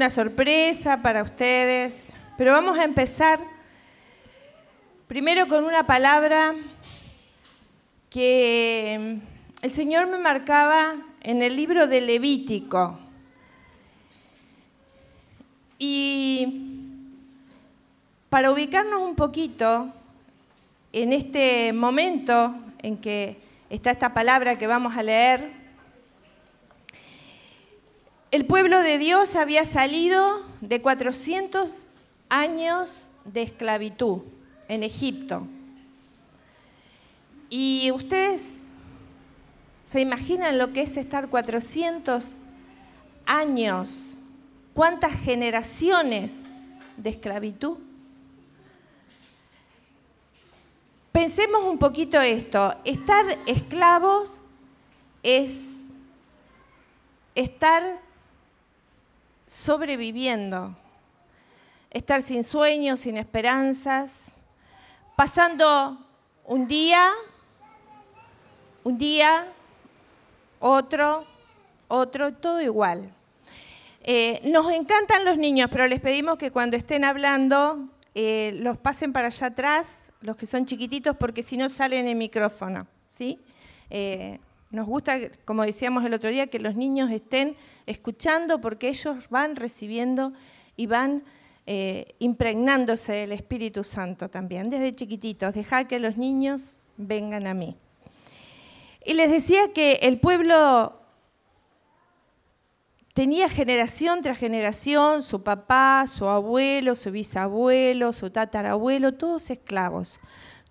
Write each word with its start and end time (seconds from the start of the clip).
Una 0.00 0.08
sorpresa 0.08 1.02
para 1.02 1.22
ustedes, 1.22 2.08
pero 2.38 2.52
vamos 2.52 2.78
a 2.78 2.84
empezar 2.84 3.38
primero 5.06 5.46
con 5.46 5.64
una 5.64 5.82
palabra 5.82 6.54
que 8.08 9.18
el 9.60 9.70
Señor 9.70 10.06
me 10.06 10.16
marcaba 10.16 10.94
en 11.20 11.42
el 11.42 11.54
libro 11.54 11.86
de 11.86 12.00
Levítico. 12.00 12.98
Y 15.78 17.10
para 18.30 18.52
ubicarnos 18.52 19.02
un 19.02 19.16
poquito 19.16 19.92
en 20.94 21.12
este 21.12 21.74
momento 21.74 22.54
en 22.78 22.96
que 22.96 23.36
está 23.68 23.90
esta 23.90 24.14
palabra 24.14 24.56
que 24.56 24.66
vamos 24.66 24.96
a 24.96 25.02
leer, 25.02 25.59
el 28.30 28.46
pueblo 28.46 28.82
de 28.82 28.98
Dios 28.98 29.34
había 29.34 29.64
salido 29.64 30.42
de 30.60 30.80
400 30.80 31.90
años 32.28 33.10
de 33.24 33.42
esclavitud 33.42 34.20
en 34.68 34.84
Egipto. 34.84 35.46
Y 37.48 37.90
ustedes 37.92 38.66
se 39.84 40.00
imaginan 40.00 40.58
lo 40.58 40.72
que 40.72 40.82
es 40.82 40.96
estar 40.96 41.28
400 41.28 42.42
años, 43.26 44.14
cuántas 44.74 45.12
generaciones 45.12 46.50
de 46.96 47.10
esclavitud. 47.10 47.78
Pensemos 51.10 51.64
un 51.64 51.78
poquito 51.78 52.20
esto, 52.20 52.76
estar 52.84 53.26
esclavos 53.46 54.40
es 55.24 55.78
estar 57.34 58.09
sobreviviendo, 59.50 60.76
estar 61.90 62.22
sin 62.22 62.44
sueños, 62.44 63.00
sin 63.00 63.16
esperanzas, 63.16 64.26
pasando 65.16 65.98
un 66.44 66.68
día, 66.68 67.10
un 68.84 68.96
día, 68.96 69.48
otro, 70.60 71.24
otro, 71.88 72.32
todo 72.32 72.60
igual. 72.60 73.10
Eh, 74.04 74.40
nos 74.44 74.70
encantan 74.70 75.24
los 75.24 75.36
niños, 75.36 75.68
pero 75.72 75.88
les 75.88 75.98
pedimos 75.98 76.38
que 76.38 76.52
cuando 76.52 76.76
estén 76.76 77.02
hablando 77.02 77.88
eh, 78.14 78.52
los 78.54 78.78
pasen 78.78 79.12
para 79.12 79.26
allá 79.26 79.48
atrás, 79.48 80.12
los 80.20 80.36
que 80.36 80.46
son 80.46 80.64
chiquititos, 80.64 81.16
porque 81.16 81.42
si 81.42 81.56
no 81.56 81.68
salen 81.68 82.06
en 82.06 82.18
micrófono. 82.18 82.86
¿sí? 83.08 83.40
Eh, 83.90 84.38
nos 84.70 84.86
gusta, 84.86 85.18
como 85.44 85.64
decíamos 85.64 86.04
el 86.04 86.14
otro 86.14 86.30
día, 86.30 86.46
que 86.46 86.60
los 86.60 86.76
niños 86.76 87.10
estén 87.10 87.56
escuchando 87.90 88.60
porque 88.60 88.88
ellos 88.88 89.28
van 89.28 89.56
recibiendo 89.56 90.32
y 90.76 90.86
van 90.86 91.22
eh, 91.66 92.14
impregnándose 92.18 93.12
del 93.12 93.32
Espíritu 93.32 93.84
Santo 93.84 94.28
también, 94.28 94.70
desde 94.70 94.94
chiquititos. 94.94 95.54
Deja 95.54 95.86
que 95.86 96.00
los 96.00 96.16
niños 96.16 96.86
vengan 96.96 97.46
a 97.46 97.54
mí. 97.54 97.76
Y 99.04 99.14
les 99.14 99.30
decía 99.30 99.72
que 99.72 100.00
el 100.02 100.20
pueblo 100.20 101.00
tenía 103.14 103.48
generación 103.48 104.22
tras 104.22 104.38
generación, 104.38 105.22
su 105.22 105.42
papá, 105.42 106.06
su 106.06 106.26
abuelo, 106.26 106.94
su 106.94 107.10
bisabuelo, 107.10 108.12
su 108.12 108.30
tatarabuelo, 108.30 109.14
todos 109.14 109.50
esclavos, 109.50 110.20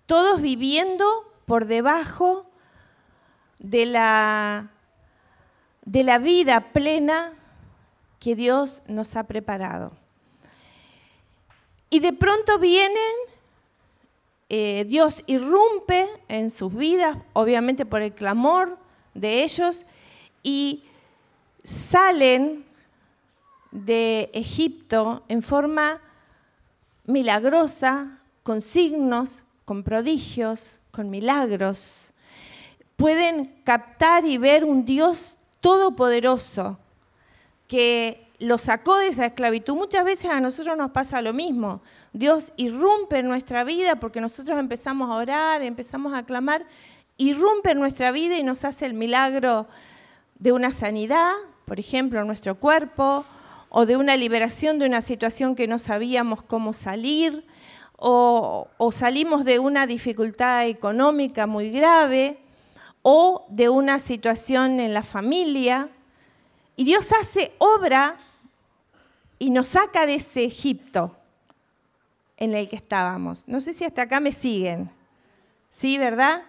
todos 0.06 0.40
viviendo 0.40 1.04
por 1.46 1.66
debajo 1.66 2.50
de 3.58 3.86
la, 3.86 4.70
de 5.90 6.04
la 6.04 6.18
vida 6.18 6.72
plena 6.72 7.32
que 8.20 8.36
Dios 8.36 8.80
nos 8.86 9.16
ha 9.16 9.24
preparado. 9.24 9.90
Y 11.88 11.98
de 11.98 12.12
pronto 12.12 12.60
vienen, 12.60 13.16
eh, 14.48 14.84
Dios 14.86 15.24
irrumpe 15.26 16.06
en 16.28 16.52
sus 16.52 16.72
vidas, 16.72 17.18
obviamente 17.32 17.84
por 17.84 18.02
el 18.02 18.12
clamor 18.12 18.78
de 19.14 19.42
ellos, 19.42 19.84
y 20.44 20.84
salen 21.64 22.64
de 23.72 24.30
Egipto 24.32 25.24
en 25.26 25.42
forma 25.42 26.00
milagrosa, 27.04 28.20
con 28.44 28.60
signos, 28.60 29.42
con 29.64 29.82
prodigios, 29.82 30.80
con 30.92 31.10
milagros 31.10 32.10
pueden 33.00 33.46
captar 33.64 34.26
y 34.26 34.36
ver 34.36 34.62
un 34.62 34.84
Dios 34.84 35.38
todopoderoso 35.60 36.78
que 37.68 38.26
lo 38.40 38.58
sacó 38.58 38.96
de 38.96 39.08
esa 39.08 39.26
esclavitud. 39.26 39.74
Muchas 39.76 40.04
veces 40.04 40.30
a 40.30 40.40
nosotros 40.40 40.76
nos 40.76 40.90
pasa 40.90 41.22
lo 41.22 41.32
mismo. 41.32 41.82
Dios 42.12 42.52
irrumpe 42.56 43.18
en 43.18 43.28
nuestra 43.28 43.64
vida 43.64 43.96
porque 43.96 44.20
nosotros 44.20 44.58
empezamos 44.58 45.10
a 45.10 45.14
orar, 45.14 45.62
empezamos 45.62 46.14
a 46.14 46.24
clamar, 46.24 46.66
irrumpe 47.18 47.72
en 47.72 47.78
nuestra 47.78 48.10
vida 48.10 48.38
y 48.38 48.42
nos 48.42 48.64
hace 48.64 48.86
el 48.86 48.94
milagro 48.94 49.68
de 50.38 50.52
una 50.52 50.72
sanidad, 50.72 51.34
por 51.66 51.78
ejemplo, 51.78 52.18
en 52.18 52.26
nuestro 52.26 52.54
cuerpo, 52.54 53.26
o 53.68 53.86
de 53.86 53.96
una 53.96 54.16
liberación 54.16 54.78
de 54.78 54.86
una 54.86 55.02
situación 55.02 55.54
que 55.54 55.68
no 55.68 55.78
sabíamos 55.78 56.42
cómo 56.42 56.72
salir, 56.72 57.44
o, 57.96 58.68
o 58.78 58.92
salimos 58.92 59.44
de 59.44 59.58
una 59.58 59.86
dificultad 59.86 60.66
económica 60.66 61.46
muy 61.46 61.70
grave 61.70 62.38
o 63.02 63.46
de 63.48 63.68
una 63.68 63.98
situación 63.98 64.80
en 64.80 64.94
la 64.94 65.02
familia. 65.02 65.88
Y 66.76 66.84
Dios 66.84 67.12
hace 67.12 67.52
obra 67.58 68.16
y 69.38 69.50
nos 69.50 69.68
saca 69.68 70.06
de 70.06 70.16
ese 70.16 70.44
Egipto 70.44 71.16
en 72.36 72.54
el 72.54 72.68
que 72.68 72.76
estábamos. 72.76 73.46
No 73.46 73.60
sé 73.60 73.72
si 73.72 73.84
hasta 73.84 74.02
acá 74.02 74.20
me 74.20 74.32
siguen. 74.32 74.90
¿Sí, 75.70 75.98
verdad? 75.98 76.42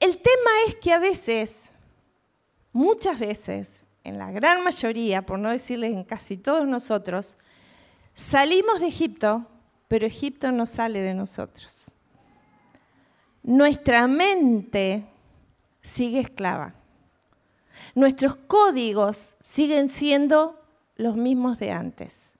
El 0.00 0.18
tema 0.18 0.50
es 0.66 0.76
que 0.76 0.92
a 0.92 0.98
veces, 0.98 1.64
muchas 2.72 3.18
veces, 3.18 3.84
en 4.04 4.18
la 4.18 4.30
gran 4.30 4.62
mayoría, 4.62 5.24
por 5.24 5.38
no 5.38 5.50
decirles 5.50 5.92
en 5.92 6.04
casi 6.04 6.36
todos 6.36 6.66
nosotros, 6.66 7.38
salimos 8.14 8.80
de 8.80 8.88
Egipto, 8.88 9.46
pero 9.88 10.06
Egipto 10.06 10.52
no 10.52 10.66
sale 10.66 11.00
de 11.00 11.14
nosotros 11.14 11.75
nuestra 13.46 14.08
mente 14.08 15.06
sigue 15.80 16.18
esclava. 16.18 16.74
Nuestros 17.94 18.34
códigos 18.34 19.36
siguen 19.40 19.86
siendo 19.86 20.60
los 20.96 21.16
mismos 21.16 21.60
de 21.60 21.70
antes. 21.70 22.32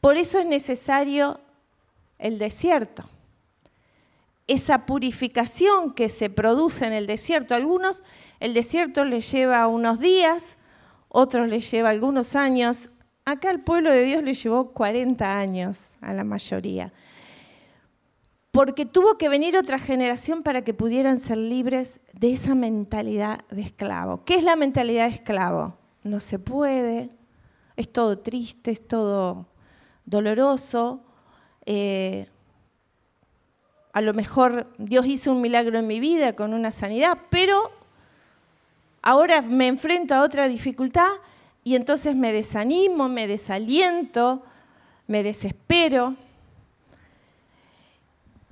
Por 0.00 0.16
eso 0.16 0.38
es 0.38 0.46
necesario 0.46 1.40
el 2.18 2.38
desierto. 2.38 3.04
Esa 4.46 4.86
purificación 4.86 5.92
que 5.92 6.08
se 6.08 6.30
produce 6.30 6.86
en 6.86 6.94
el 6.94 7.06
desierto. 7.06 7.54
Algunos 7.54 8.02
el 8.40 8.54
desierto 8.54 9.04
les 9.04 9.30
lleva 9.30 9.66
unos 9.66 10.00
días, 10.00 10.56
otros 11.08 11.48
les 11.48 11.70
lleva 11.70 11.90
algunos 11.90 12.34
años. 12.34 12.88
Acá 13.26 13.50
al 13.50 13.60
pueblo 13.60 13.90
de 13.90 14.04
Dios 14.04 14.22
le 14.22 14.32
llevó 14.32 14.70
40 14.72 15.38
años 15.38 15.92
a 16.00 16.14
la 16.14 16.24
mayoría 16.24 16.92
porque 18.54 18.86
tuvo 18.86 19.18
que 19.18 19.28
venir 19.28 19.56
otra 19.56 19.80
generación 19.80 20.44
para 20.44 20.62
que 20.62 20.72
pudieran 20.72 21.18
ser 21.18 21.38
libres 21.38 21.98
de 22.12 22.30
esa 22.30 22.54
mentalidad 22.54 23.40
de 23.50 23.62
esclavo. 23.62 24.24
¿Qué 24.24 24.36
es 24.36 24.44
la 24.44 24.54
mentalidad 24.54 25.08
de 25.08 25.14
esclavo? 25.16 25.76
No 26.04 26.20
se 26.20 26.38
puede, 26.38 27.08
es 27.74 27.92
todo 27.92 28.20
triste, 28.20 28.70
es 28.70 28.86
todo 28.86 29.48
doloroso. 30.04 31.00
Eh, 31.66 32.28
a 33.92 34.00
lo 34.00 34.14
mejor 34.14 34.72
Dios 34.78 35.04
hizo 35.06 35.32
un 35.32 35.40
milagro 35.40 35.76
en 35.76 35.88
mi 35.88 35.98
vida 35.98 36.36
con 36.36 36.54
una 36.54 36.70
sanidad, 36.70 37.18
pero 37.30 37.72
ahora 39.02 39.42
me 39.42 39.66
enfrento 39.66 40.14
a 40.14 40.22
otra 40.22 40.46
dificultad 40.46 41.10
y 41.64 41.74
entonces 41.74 42.14
me 42.14 42.32
desanimo, 42.32 43.08
me 43.08 43.26
desaliento, 43.26 44.44
me 45.08 45.24
desespero. 45.24 46.14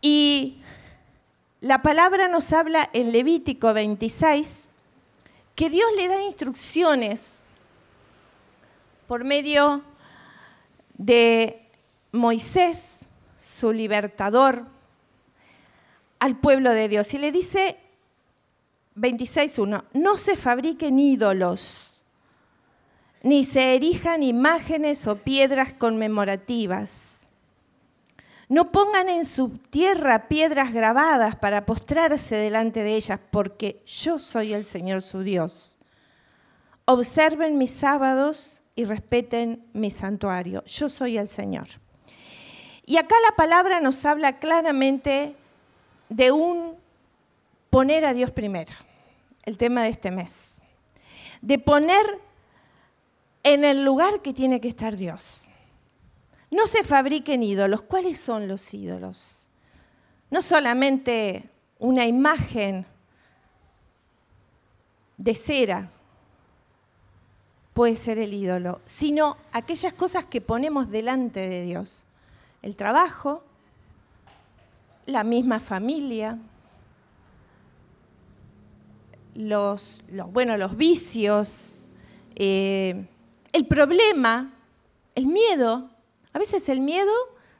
Y 0.05 0.61
la 1.61 1.81
palabra 1.81 2.27
nos 2.27 2.53
habla 2.53 2.91
en 2.93 3.13
Levítico 3.13 3.73
26 3.73 4.69
que 5.55 5.71
Dios 5.71 5.89
le 5.97 6.09
da 6.09 6.21
instrucciones 6.21 7.37
por 9.07 9.23
medio 9.23 9.83
de 10.95 11.69
Moisés, 12.11 13.03
su 13.41 13.73
libertador, 13.73 14.65
al 16.19 16.37
pueblo 16.37 16.71
de 16.71 16.89
Dios. 16.89 17.15
Y 17.15 17.19
le 17.19 17.31
dice 17.31 17.79
26.1, 18.97 19.85
no 19.93 20.19
se 20.19 20.37
fabriquen 20.37 20.99
ídolos, 20.99 22.01
ni 23.23 23.45
se 23.45 23.77
erijan 23.77 24.25
imágenes 24.25 25.07
o 25.07 25.15
piedras 25.15 25.73
conmemorativas 25.73 27.22
no 28.53 28.71
pongan 28.71 29.09
en 29.09 29.25
su 29.25 29.57
tierra 29.57 30.29
piedras 30.29 30.75
grabadas 30.75 31.37
para 31.37 31.65
postrarse 31.65 32.37
delante 32.37 32.83
de 32.83 32.97
ellas, 32.97 33.19
porque 33.31 33.83
yo 33.87 34.19
soy 34.19 34.53
el 34.53 34.67
Señor 34.67 35.01
su 35.01 35.21
Dios. 35.21 35.79
Observen 36.85 37.57
mis 37.57 37.71
sábados 37.71 38.61
y 38.77 38.85
respeten 38.85 39.65
mi 39.73 39.91
santuario. 39.91 40.63
Yo 40.67 40.91
soy 40.91 41.17
el 41.17 41.29
Señor. 41.29 41.67
Y 42.85 42.99
acá 42.99 43.15
la 43.27 43.35
palabra 43.37 43.81
nos 43.81 44.05
habla 44.05 44.39
claramente 44.39 45.35
de 46.11 46.31
un 46.31 46.77
poner 47.71 48.05
a 48.05 48.13
Dios 48.13 48.33
primero, 48.33 48.73
el 49.45 49.57
tema 49.57 49.85
de 49.85 49.89
este 49.89 50.11
mes. 50.11 50.61
De 51.41 51.59
poner 51.59 52.05
en 53.45 53.65
el 53.65 53.83
lugar 53.83 54.21
que 54.21 54.35
tiene 54.35 54.61
que 54.61 54.69
estar 54.69 54.95
Dios. 54.95 55.49
No 56.53 56.67
se 56.67 56.85
fabriquen 56.85 57.43
ídolos. 57.43 57.81
¿Cuáles 57.81 58.21
son 58.21 58.47
los 58.47 58.75
ídolos? 58.75 59.49
No 60.31 60.43
solamente 60.43 61.49
una 61.79 62.07
imagen 62.07 62.85
de 65.17 65.35
cera 65.35 65.91
puede 67.73 67.97
ser 67.97 68.19
el 68.19 68.35
ídolo, 68.35 68.83
sino 68.85 69.39
aquellas 69.51 69.95
cosas 69.95 70.27
que 70.27 70.43
ponemos 70.43 70.91
delante 70.91 71.41
de 71.41 71.63
Dios. 71.63 72.05
El 72.61 72.77
trabajo, 72.77 73.43
la 75.07 75.25
misma 75.25 75.59
familia, 75.59 76.39
los, 79.35 80.03
bueno, 80.29 80.59
los 80.59 80.77
vicios, 80.77 81.87
eh, 82.35 83.07
el 83.53 83.67
problema, 83.67 84.53
el 85.15 85.27
miedo. 85.29 85.92
A 86.33 86.39
veces 86.39 86.69
el 86.69 86.81
miedo 86.81 87.13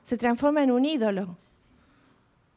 se 0.03 0.17
transforma 0.17 0.63
en 0.63 0.71
un 0.71 0.85
ídolo. 0.85 1.37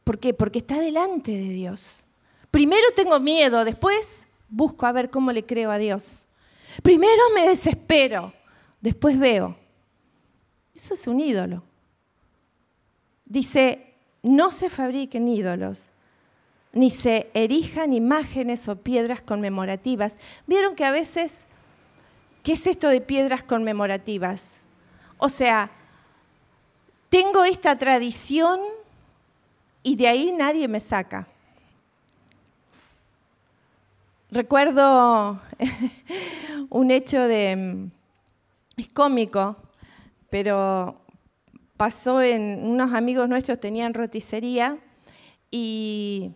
¿Por 0.04 0.18
qué? 0.18 0.34
Porque 0.34 0.58
está 0.58 0.80
delante 0.80 1.32
de 1.32 1.48
Dios. 1.50 2.04
Primero 2.50 2.86
tengo 2.94 3.18
miedo, 3.20 3.64
después 3.64 4.26
busco 4.48 4.86
a 4.86 4.92
ver 4.92 5.10
cómo 5.10 5.32
le 5.32 5.44
creo 5.44 5.70
a 5.70 5.78
Dios. 5.78 6.28
Primero 6.82 7.22
me 7.34 7.48
desespero, 7.48 8.32
después 8.80 9.18
veo. 9.18 9.56
Eso 10.74 10.94
es 10.94 11.06
un 11.06 11.20
ídolo. 11.20 11.62
Dice, 13.24 13.94
no 14.22 14.52
se 14.52 14.70
fabriquen 14.70 15.26
ídolos, 15.26 15.92
ni 16.72 16.90
se 16.90 17.30
erijan 17.34 17.92
imágenes 17.92 18.68
o 18.68 18.76
piedras 18.76 19.22
conmemorativas. 19.22 20.18
Vieron 20.46 20.76
que 20.76 20.84
a 20.84 20.92
veces, 20.92 21.40
¿qué 22.42 22.52
es 22.52 22.66
esto 22.66 22.88
de 22.88 23.00
piedras 23.00 23.42
conmemorativas? 23.42 24.56
O 25.18 25.28
sea, 25.28 25.70
tengo 27.08 27.44
esta 27.44 27.76
tradición 27.76 28.60
y 29.82 29.96
de 29.96 30.08
ahí 30.08 30.32
nadie 30.32 30.68
me 30.68 30.80
saca. 30.80 31.28
Recuerdo 34.30 35.40
un 36.70 36.90
hecho 36.90 37.22
de... 37.22 37.56
Mm, 37.56 37.90
es 38.76 38.88
cómico, 38.88 39.56
pero 40.28 41.00
pasó 41.76 42.20
en... 42.20 42.60
Unos 42.64 42.92
amigos 42.92 43.28
nuestros 43.28 43.60
tenían 43.60 43.94
roticería 43.94 44.78
y, 45.50 46.32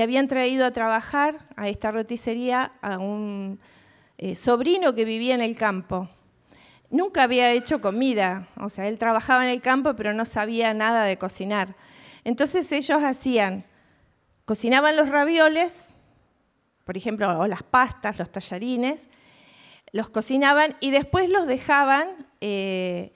habían 0.00 0.26
traído 0.26 0.64
a 0.64 0.70
trabajar 0.70 1.46
a 1.56 1.68
esta 1.68 1.92
roticería 1.92 2.72
a 2.80 2.98
un 2.98 3.58
eh, 4.16 4.34
sobrino 4.34 4.94
que 4.94 5.04
vivía 5.04 5.34
en 5.34 5.42
el 5.42 5.56
campo. 5.56 6.08
Nunca 6.90 7.22
había 7.22 7.52
hecho 7.52 7.80
comida, 7.80 8.48
o 8.56 8.70
sea, 8.70 8.88
él 8.88 8.98
trabajaba 8.98 9.44
en 9.44 9.50
el 9.50 9.60
campo 9.60 9.94
pero 9.94 10.14
no 10.14 10.24
sabía 10.24 10.72
nada 10.72 11.04
de 11.04 11.18
cocinar. 11.18 11.74
Entonces 12.24 12.70
ellos 12.72 13.02
hacían, 13.02 13.64
cocinaban 14.44 14.96
los 14.96 15.08
ravioles, 15.08 15.94
por 16.84 16.96
ejemplo, 16.96 17.38
o 17.38 17.46
las 17.46 17.62
pastas, 17.62 18.18
los 18.18 18.30
tallarines, 18.30 19.08
los 19.92 20.08
cocinaban 20.10 20.76
y 20.80 20.90
después 20.90 21.28
los 21.28 21.46
dejaban 21.46 22.26
eh, 22.40 23.12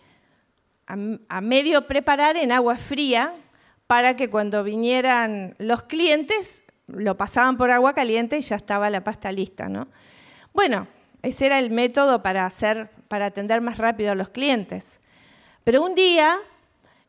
a, 0.86 1.40
medio 1.40 1.86
preparar 1.86 2.36
en 2.36 2.52
agua 2.52 2.76
fría 2.76 3.34
para 3.86 4.16
que 4.16 4.28
cuando 4.28 4.64
vinieran 4.64 5.54
los 5.58 5.82
clientes 5.84 6.64
lo 6.86 7.16
pasaban 7.16 7.56
por 7.56 7.70
agua 7.70 7.94
caliente 7.94 8.36
y 8.36 8.42
ya 8.42 8.56
estaba 8.56 8.90
la 8.90 9.04
pasta 9.04 9.32
lista. 9.32 9.68
¿no? 9.68 9.88
Bueno, 10.52 10.86
ese 11.22 11.46
era 11.46 11.60
el 11.60 11.70
método 11.70 12.22
para, 12.22 12.50
atender 13.10 13.60
más 13.60 13.78
rápido 13.78 14.12
a 14.12 14.14
los 14.14 14.30
clientes. 14.30 15.00
Pero 15.64 15.82
un 15.82 15.94
día 15.94 16.36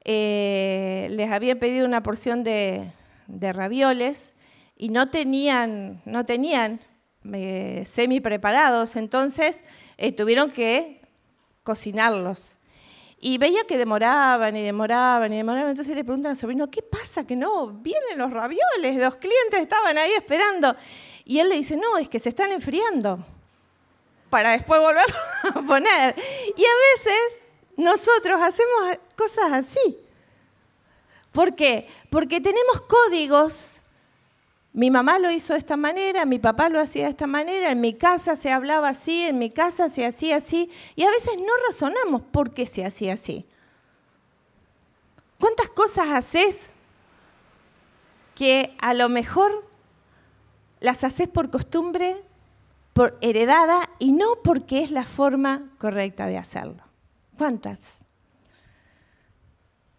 eh, 0.06 1.08
les 1.12 1.32
había 1.32 1.58
pedido 1.58 1.86
una 1.86 2.04
porción 2.04 2.44
de, 2.44 2.92
ravioles 3.28 4.34
y 4.78 4.90
no 4.90 5.10
tenían, 5.10 6.02
no 6.06 6.26
tenían 6.26 6.80
eh, 7.34 7.84
semi 7.88 8.20
preparados, 8.20 8.96
entonces 8.96 9.64
eh, 9.98 10.12
tuvieron 10.12 10.52
que 10.52 11.02
cocinarlos. 11.64 12.58
Y 13.20 13.38
veía 13.38 13.64
que 13.66 13.78
demoraban 13.78 14.56
y 14.58 14.62
demoraban 14.62 15.34
y 15.34 15.38
demoraban, 15.38 15.70
entonces 15.70 15.96
le 15.96 16.04
preguntan 16.04 16.32
al 16.32 16.36
sobrino, 16.36 16.70
¿qué 16.70 16.84
pasa 16.84 17.26
que 17.26 17.38
no? 17.38 17.68
Vienen 17.68 18.18
los 18.18 18.30
ravioles, 18.30 18.98
los 18.98 19.16
clientes 19.16 19.60
estaban 19.60 19.98
ahí 19.98 20.12
esperando. 20.12 20.76
Y 21.24 21.40
él 21.40 21.50
le 21.50 21.56
dice, 21.56 21.78
no, 21.78 21.98
es 21.98 22.10
que 22.10 22.20
se 22.20 22.30
están 22.30 22.52
enfriando 22.52 23.26
para 24.34 24.54
después 24.54 24.82
volver 24.82 25.06
a 25.44 25.62
poner. 25.68 26.16
Y 26.58 26.66
a 26.66 26.76
veces 26.96 27.44
nosotros 27.78 28.42
hacemos 28.42 28.98
cosas 29.16 29.52
así. 29.52 30.00
¿Por 31.32 31.54
qué? 31.54 31.88
Porque 32.10 32.42
tenemos 32.42 32.82
códigos. 32.82 33.84
Mi 34.72 34.90
mamá 34.90 35.20
lo 35.20 35.30
hizo 35.30 35.54
de 35.54 35.60
esta 35.60 35.78
manera, 35.78 36.26
mi 36.26 36.40
papá 36.40 36.68
lo 36.68 36.80
hacía 36.80 37.04
de 37.04 37.12
esta 37.12 37.28
manera, 37.28 37.70
en 37.70 37.80
mi 37.80 37.94
casa 37.94 38.36
se 38.36 38.52
hablaba 38.52 38.90
así, 38.90 39.22
en 39.22 39.38
mi 39.38 39.52
casa 39.52 39.88
se 39.88 40.04
hacía 40.04 40.38
así, 40.38 40.72
y 40.96 41.04
a 41.04 41.12
veces 41.12 41.38
no 41.38 41.54
razonamos 41.68 42.24
por 42.24 42.56
qué 42.56 42.66
se 42.66 42.84
hacía 42.84 43.14
así. 43.14 43.46
¿Cuántas 45.40 45.70
cosas 45.70 46.08
haces 46.10 46.66
que 48.34 48.76
a 48.80 48.96
lo 48.96 49.10
mejor 49.10 49.70
las 50.80 51.04
haces 51.04 51.28
por 51.28 51.52
costumbre, 51.52 52.24
por 52.94 53.18
heredada 53.22 53.90
y 54.00 54.12
no 54.12 54.36
porque 54.44 54.84
es 54.84 54.92
la 54.92 55.04
forma 55.04 55.72
correcta 55.80 56.28
de 56.28 56.38
hacerlo? 56.38 56.84
¿Cuántas? 57.38 58.06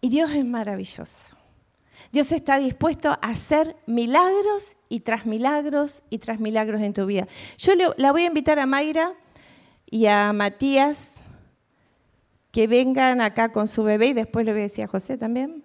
Y 0.00 0.08
Dios 0.08 0.30
es 0.32 0.44
maravilloso. 0.44 1.36
Dios 2.12 2.30
está 2.30 2.58
dispuesto 2.58 3.10
a 3.10 3.14
hacer 3.14 3.76
milagros 3.86 4.76
y 4.88 5.00
tras 5.00 5.26
milagros 5.26 6.04
y 6.10 6.18
tras 6.18 6.38
milagros 6.38 6.80
en 6.80 6.92
tu 6.92 7.06
vida. 7.06 7.26
Yo 7.58 7.72
la 7.96 8.12
voy 8.12 8.22
a 8.22 8.26
invitar 8.26 8.58
a 8.58 8.66
Mayra 8.66 9.14
y 9.90 10.06
a 10.06 10.32
Matías 10.32 11.14
que 12.52 12.68
vengan 12.68 13.20
acá 13.20 13.50
con 13.50 13.66
su 13.66 13.82
bebé 13.82 14.06
y 14.08 14.12
después 14.12 14.46
le 14.46 14.52
voy 14.52 14.60
a 14.60 14.64
decir 14.64 14.84
a 14.84 14.88
José 14.88 15.18
también. 15.18 15.64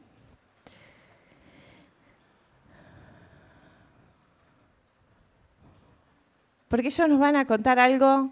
Porque 6.70 6.88
ellos 6.88 7.10
nos 7.10 7.20
van 7.20 7.36
a 7.36 7.46
contar 7.46 7.80
algo 7.80 8.32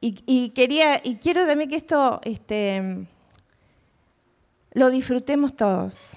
y, 0.00 0.50
quería, 0.50 1.00
y 1.02 1.16
quiero 1.16 1.46
también 1.46 1.70
que 1.70 1.76
esto 1.76 2.20
este, 2.24 3.06
lo 4.72 4.90
disfrutemos 4.90 5.56
todos. 5.56 6.10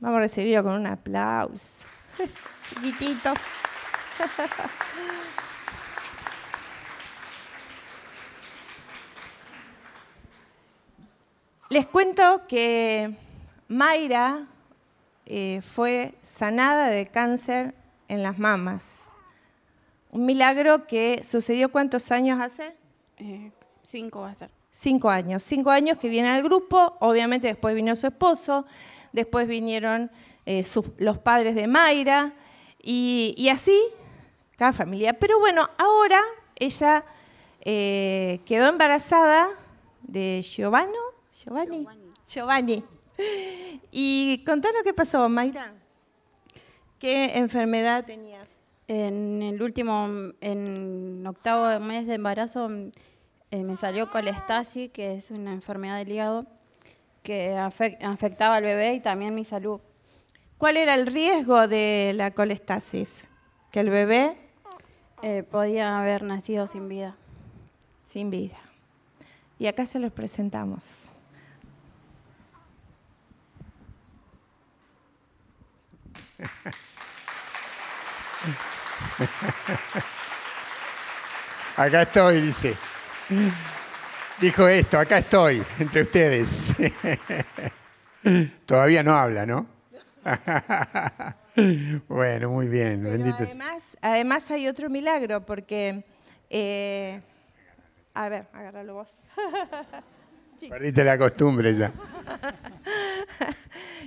Vamos 0.00 0.16
a 0.16 0.20
recibirlo 0.20 0.62
con 0.62 0.72
un 0.80 0.86
aplauso. 0.86 1.86
Chiquitito. 2.68 3.34
Les 11.68 11.86
cuento 11.86 12.46
que 12.46 13.16
Mayra 13.68 14.46
eh, 15.26 15.60
fue 15.62 16.14
sanada 16.22 16.88
de 16.88 17.06
cáncer 17.08 17.74
en 18.08 18.22
las 18.22 18.38
mamas. 18.38 19.11
Un 20.12 20.26
milagro 20.26 20.86
que 20.86 21.22
sucedió 21.24 21.72
cuántos 21.72 22.12
años 22.12 22.38
hace? 22.38 22.76
Eh, 23.16 23.50
cinco 23.80 24.20
va 24.20 24.30
a 24.30 24.34
ser. 24.34 24.50
Cinco 24.70 25.08
años. 25.08 25.42
Cinco 25.42 25.70
años 25.70 25.96
que 25.96 26.10
viene 26.10 26.28
al 26.28 26.42
grupo, 26.42 26.98
obviamente 27.00 27.46
después 27.46 27.74
vino 27.74 27.96
su 27.96 28.06
esposo, 28.06 28.66
después 29.12 29.48
vinieron 29.48 30.10
eh, 30.44 30.66
los 30.98 31.16
padres 31.16 31.54
de 31.54 31.66
Mayra 31.66 32.34
y, 32.82 33.48
así, 33.50 33.80
cada 34.58 34.74
familia. 34.74 35.14
Pero 35.14 35.38
bueno, 35.38 35.66
ahora 35.78 36.20
ella 36.56 37.06
eh, 37.62 38.40
quedó 38.44 38.68
embarazada 38.68 39.48
de 40.02 40.42
Giovanni. 40.44 40.92
Giovanni. 41.42 41.86
Giovanni. 42.28 42.84
Y 43.90 44.44
contanos 44.44 44.82
qué 44.84 44.92
pasó, 44.92 45.26
Mayra. 45.30 45.72
¿Qué 46.98 47.38
enfermedad 47.38 48.04
tenías? 48.04 48.61
En 48.88 49.42
el 49.42 49.62
último, 49.62 50.08
en 50.40 51.24
octavo 51.26 51.78
mes 51.80 52.06
de 52.06 52.14
embarazo, 52.14 52.68
eh, 53.50 53.62
me 53.62 53.76
salió 53.76 54.10
colestasis, 54.10 54.90
que 54.90 55.14
es 55.14 55.30
una 55.30 55.52
enfermedad 55.52 55.98
del 55.98 56.10
hígado 56.10 56.46
que 57.22 57.56
afectaba 57.56 58.56
al 58.56 58.64
bebé 58.64 58.94
y 58.94 59.00
también 59.00 59.34
mi 59.34 59.44
salud. 59.44 59.80
¿Cuál 60.58 60.76
era 60.76 60.94
el 60.94 61.06
riesgo 61.06 61.68
de 61.68 62.12
la 62.14 62.32
colestasis? 62.32 63.28
Que 63.70 63.80
el 63.80 63.90
bebé 63.90 64.36
eh, 65.22 65.42
podía 65.42 66.00
haber 66.00 66.22
nacido 66.22 66.66
sin 66.66 66.88
vida. 66.88 67.16
Sin 68.04 68.30
vida. 68.30 68.58
y 69.58 69.66
acá 69.66 69.86
se 69.86 69.98
los 69.98 70.12
presentamos. 70.12 71.04
Acá 81.76 82.02
estoy, 82.02 82.40
dice. 82.40 82.76
Dijo 84.40 84.66
esto, 84.68 84.98
acá 84.98 85.18
estoy, 85.18 85.62
entre 85.78 86.00
ustedes. 86.02 86.74
Todavía 88.66 89.02
no 89.02 89.14
habla, 89.14 89.46
¿no? 89.46 89.66
bueno, 92.08 92.50
muy 92.50 92.68
bien, 92.68 93.04
bendito. 93.04 93.36
Además, 93.38 93.96
además 94.00 94.50
hay 94.50 94.68
otro 94.68 94.90
milagro, 94.90 95.46
porque... 95.46 96.04
Eh, 96.50 97.20
a 98.14 98.28
ver, 98.28 98.46
agárralo 98.52 98.94
vos. 98.94 99.08
Perdiste 100.68 101.04
la 101.04 101.16
costumbre 101.16 101.74
ya. 101.74 101.92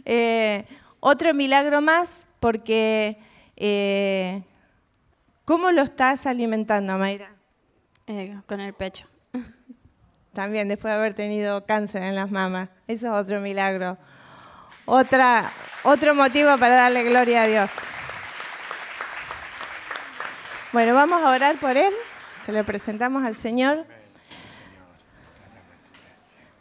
Eh, 0.03 0.65
otro 0.99 1.33
milagro 1.33 1.81
más, 1.81 2.27
porque... 2.39 3.17
Eh, 3.57 4.43
¿Cómo 5.45 5.71
lo 5.71 5.83
estás 5.83 6.25
alimentando, 6.25 6.97
Mayra? 6.97 7.31
con 8.45 8.59
el 8.59 8.73
pecho. 8.73 9.07
También 10.33 10.67
después 10.67 10.91
de 10.91 10.97
haber 10.99 11.13
tenido 11.13 11.65
cáncer 11.65 12.03
en 12.03 12.15
las 12.15 12.29
mamas. 12.29 12.69
Eso 12.87 13.07
es 13.07 13.13
otro 13.13 13.41
milagro. 13.41 13.97
Otra, 14.85 15.51
otro 15.83 16.13
motivo 16.13 16.57
para 16.57 16.75
darle 16.75 17.03
gloria 17.03 17.43
a 17.43 17.47
Dios. 17.47 17.71
Bueno, 20.71 20.93
vamos 20.93 21.23
a 21.23 21.31
orar 21.31 21.55
por 21.55 21.77
él. 21.77 21.93
Se 22.43 22.51
lo 22.51 22.63
presentamos 22.63 23.23
al 23.23 23.35
Señor. 23.35 23.85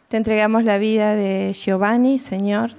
Te 0.07 0.17
entregamos 0.17 0.63
la 0.63 0.77
vida 0.77 1.15
de 1.15 1.53
Giovanni, 1.53 2.17
Señor. 2.17 2.71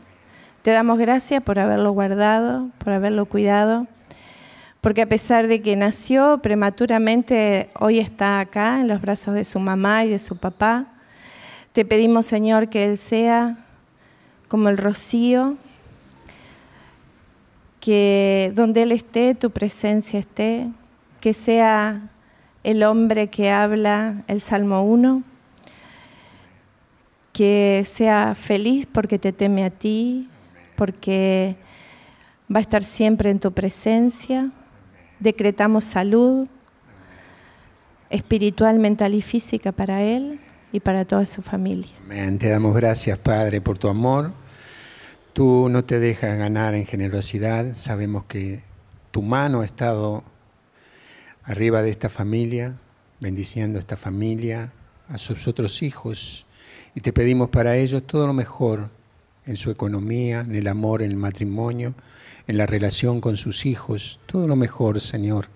Te 0.63 0.71
damos 0.71 0.99
gracias 0.99 1.43
por 1.43 1.59
haberlo 1.59 1.93
guardado, 1.93 2.71
por 2.79 2.93
haberlo 2.93 3.27
cuidado, 3.27 3.87
porque 4.87 5.03
a 5.03 5.09
pesar 5.09 5.49
de 5.49 5.61
que 5.63 5.75
nació 5.75 6.39
prematuramente, 6.41 7.71
hoy 7.81 7.99
está 7.99 8.39
acá 8.39 8.81
en 8.81 8.87
los 8.87 9.01
brazos 9.01 9.35
de 9.35 9.43
su 9.43 9.59
mamá 9.59 10.05
y 10.05 10.11
de 10.11 10.21
su 10.21 10.37
papá. 10.37 10.87
Te 11.73 11.85
pedimos, 11.85 12.27
Señor, 12.27 12.69
que 12.69 12.85
Él 12.85 12.97
sea 12.97 13.67
como 14.47 14.69
el 14.69 14.79
rocío, 14.79 15.57
que 17.81 18.53
donde 18.55 18.83
Él 18.83 18.93
esté, 18.93 19.35
tu 19.35 19.51
presencia 19.51 20.21
esté, 20.21 20.69
que 21.21 21.35
sea 21.35 22.09
el 22.63 22.85
hombre 22.85 23.27
que 23.27 23.51
habla 23.51 24.23
el 24.29 24.41
Salmo 24.41 24.83
1, 24.83 25.25
que 27.33 27.83
sea 27.89 28.37
feliz 28.37 28.87
porque 28.87 29.19
te 29.19 29.33
teme 29.33 29.65
a 29.65 29.71
ti, 29.71 30.29
porque 30.77 31.57
va 32.49 32.59
a 32.59 32.63
estar 32.63 32.85
siempre 32.85 33.31
en 33.31 33.41
tu 33.41 33.51
presencia. 33.51 34.53
Decretamos 35.21 35.85
salud 35.85 36.47
espiritual, 38.11 38.79
mental 38.79 39.15
y 39.15 39.23
física 39.23 39.73
para 39.73 40.03
Él 40.03 40.41
y 40.73 40.81
para 40.81 41.05
toda 41.05 41.27
su 41.27 41.43
familia. 41.43 41.91
Amén. 42.05 42.39
Te 42.39 42.49
damos 42.49 42.75
gracias, 42.75 43.19
Padre, 43.19 43.61
por 43.61 43.79
tu 43.79 43.89
amor. 43.89 44.33
Tú 45.33 45.69
no 45.71 45.85
te 45.85 45.99
dejas 45.99 46.39
ganar 46.39 46.75
en 46.75 46.87
generosidad. 46.87 47.75
Sabemos 47.75 48.25
que 48.25 48.63
tu 49.11 49.23
mano 49.23 49.61
ha 49.61 49.65
estado 49.65 50.25
arriba 51.45 51.83
de 51.83 51.91
esta 51.91 52.09
familia, 52.09 52.75
bendiciendo 53.21 53.79
a 53.79 53.81
esta 53.81 53.97
familia, 53.97 54.73
a 55.09 55.19
sus 55.19 55.47
otros 55.49 55.83
hijos. 55.83 56.47
Y 56.95 57.01
te 57.01 57.13
pedimos 57.13 57.51
para 57.51 57.77
ellos 57.77 58.07
todo 58.07 58.27
lo 58.27 58.33
mejor 58.33 58.91
en 59.47 59.57
su 59.57 59.71
economía, 59.71 60.41
en 60.41 60.55
el 60.55 60.67
amor, 60.67 61.03
en 61.03 61.11
el 61.13 61.17
matrimonio, 61.17 61.95
en 62.47 62.59
la 62.59 62.67
relación 62.67 63.21
con 63.21 63.37
sus 63.37 63.67
hijos. 63.67 64.21
Todo 64.27 64.47
lo 64.47 64.57
mejor, 64.57 65.01
Señor. 65.01 65.49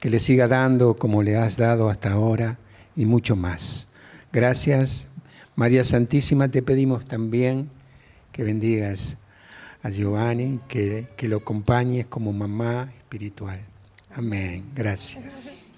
Que 0.00 0.10
le 0.10 0.20
siga 0.20 0.48
dando 0.48 0.94
como 0.94 1.22
le 1.22 1.36
has 1.36 1.56
dado 1.56 1.88
hasta 1.88 2.12
ahora 2.12 2.58
y 2.96 3.04
mucho 3.04 3.36
más. 3.36 3.92
Gracias, 4.32 5.08
María 5.54 5.84
Santísima, 5.84 6.48
te 6.48 6.62
pedimos 6.62 7.06
también 7.06 7.70
que 8.32 8.42
bendigas 8.42 9.18
a 9.82 9.90
Giovanni, 9.90 10.60
que, 10.68 11.08
que 11.16 11.28
lo 11.28 11.38
acompañes 11.38 12.06
como 12.06 12.32
mamá 12.32 12.92
espiritual. 12.98 13.60
Amén. 14.14 14.64
Gracias. 14.74 15.70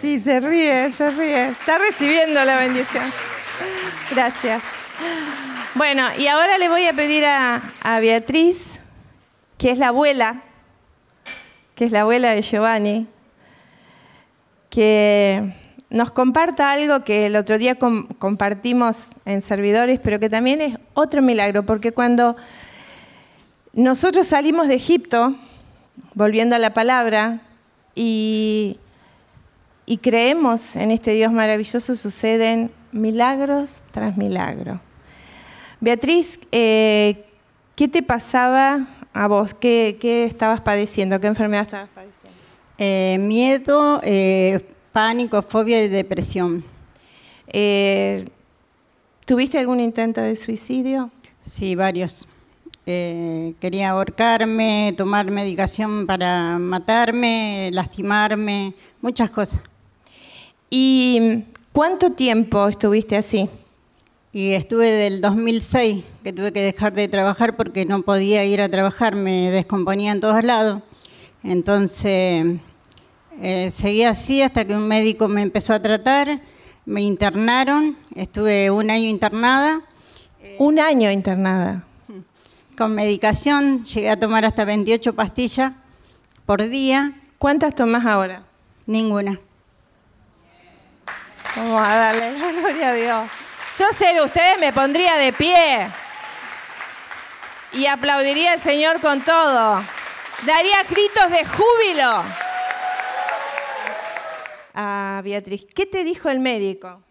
Sí, 0.00 0.18
se 0.20 0.40
ríe, 0.40 0.92
se 0.92 1.10
ríe. 1.10 1.48
Está 1.48 1.78
recibiendo 1.78 2.42
la 2.44 2.56
bendición. 2.56 3.04
Gracias. 4.10 4.62
Bueno, 5.74 6.08
y 6.18 6.26
ahora 6.26 6.58
le 6.58 6.68
voy 6.68 6.84
a 6.84 6.92
pedir 6.92 7.24
a, 7.24 7.62
a 7.82 8.00
Beatriz, 8.00 8.73
que 9.58 9.70
es 9.70 9.78
la 9.78 9.88
abuela, 9.88 10.42
que 11.74 11.86
es 11.86 11.92
la 11.92 12.02
abuela 12.02 12.34
de 12.34 12.42
Giovanni, 12.42 13.06
que 14.70 15.54
nos 15.90 16.10
comparta 16.10 16.72
algo 16.72 17.04
que 17.04 17.26
el 17.26 17.36
otro 17.36 17.58
día 17.58 17.76
compartimos 17.76 19.12
en 19.24 19.40
servidores, 19.40 20.00
pero 20.00 20.18
que 20.18 20.28
también 20.28 20.60
es 20.60 20.76
otro 20.94 21.22
milagro, 21.22 21.64
porque 21.64 21.92
cuando 21.92 22.36
nosotros 23.72 24.26
salimos 24.26 24.68
de 24.68 24.74
Egipto, 24.74 25.36
volviendo 26.14 26.56
a 26.56 26.58
la 26.58 26.74
palabra, 26.74 27.40
y, 27.94 28.80
creemos 30.02 30.76
en 30.76 30.90
este 30.90 31.12
Dios 31.12 31.32
maravilloso, 31.32 31.94
suceden 31.94 32.70
milagros 32.92 33.82
tras 33.92 34.16
milagro. 34.16 34.80
Beatriz, 35.80 36.40
eh, 36.52 37.24
¿qué 37.76 37.88
te 37.88 38.02
pasaba 38.02 38.86
a 39.14 39.28
vos? 39.28 39.54
¿Qué, 39.54 39.96
estabas 40.28 40.60
padeciendo? 40.60 41.20
¿Qué 41.20 41.28
enfermedad 41.28 41.62
estabas 41.62 41.88
padeciendo? 41.94 42.36
Eh, 42.76 43.16
miedo, 43.20 44.00
eh, 44.02 44.60
Pánico, 44.92 45.42
fobia 45.42 45.82
y 45.82 45.88
depresión. 45.88 46.64
Eh, 47.48 48.26
¿Tuviste 49.26 49.58
algún 49.58 49.80
intento 49.80 50.20
de 50.20 50.36
suicidio? 50.36 51.10
Sí, 51.44 51.74
varios. 51.74 52.28
Quería 52.84 53.90
ahorcarme, 53.90 54.94
tomar 54.96 55.30
medicación 55.30 56.06
para 56.06 56.58
matarme, 56.58 57.70
lastimarme, 57.72 58.74
muchas 59.00 59.30
cosas. 59.30 59.60
¿Y 60.68 61.44
cuánto 61.72 62.12
tiempo 62.12 62.68
estuviste 62.68 63.16
así? 63.16 63.48
Y 64.34 64.54
estuve 64.54 64.90
del 64.90 65.20
2006, 65.20 66.04
que 66.24 66.32
tuve 66.32 66.52
que 66.52 66.60
dejar 66.60 66.92
de 66.92 67.06
trabajar 67.06 67.56
porque 67.56 67.86
no 67.86 68.02
podía 68.02 68.44
ir 68.44 68.60
a 68.60 68.68
trabajar, 68.68 69.14
me 69.14 69.48
descomponía 69.52 70.10
en 70.10 70.18
todos 70.18 70.42
lados. 70.42 70.82
Entonces 71.44 72.44
eh, 73.40 73.70
seguí 73.70 74.02
así 74.02 74.42
hasta 74.42 74.64
que 74.64 74.74
un 74.74 74.88
médico 74.88 75.28
me 75.28 75.40
empezó 75.40 75.72
a 75.72 75.80
tratar, 75.80 76.40
me 76.84 77.02
internaron, 77.02 77.96
estuve 78.16 78.72
un 78.72 78.90
año 78.90 79.08
internada. 79.08 79.82
Un 80.58 80.80
año 80.80 81.12
internada. 81.12 81.84
Con 82.76 82.92
medicación, 82.92 83.84
llegué 83.84 84.10
a 84.10 84.18
tomar 84.18 84.44
hasta 84.44 84.64
28 84.64 85.14
pastillas 85.14 85.74
por 86.44 86.60
día. 86.68 87.12
¿Cuántas 87.38 87.72
tomas 87.72 88.04
ahora? 88.04 88.42
Ninguna. 88.84 89.38
Vamos 91.54 91.80
a 91.86 91.94
darle 91.94 92.36
la 92.36 92.50
gloria 92.50 92.88
a 92.88 92.94
Dios. 92.94 93.43
Yo 93.76 93.92
ser 93.92 94.20
ustedes 94.22 94.56
me 94.60 94.72
pondría 94.72 95.16
de 95.16 95.32
pie 95.32 95.88
y 97.72 97.86
aplaudiría 97.86 98.52
al 98.52 98.60
Señor 98.60 99.00
con 99.00 99.20
todo. 99.22 99.82
Daría 100.46 100.82
gritos 100.88 101.30
de 101.30 101.44
júbilo 101.44 102.22
a 104.74 105.20
Beatriz. 105.24 105.66
¿Qué 105.74 105.86
te 105.86 106.04
dijo 106.04 106.28
el 106.28 106.38
médico? 106.38 107.02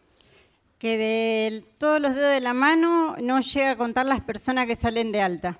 Que 0.79 0.97
de 0.97 1.65
todos 1.79 1.99
los 1.99 2.15
dedos 2.15 2.31
de 2.31 2.39
la 2.39 2.53
mano 2.53 3.17
no 3.19 3.41
llega 3.41 3.71
a 3.71 3.75
contar 3.75 4.05
las 4.05 4.21
personas 4.21 4.65
que 4.65 4.77
salen 4.77 5.11
de 5.11 5.21
alta. 5.21 5.57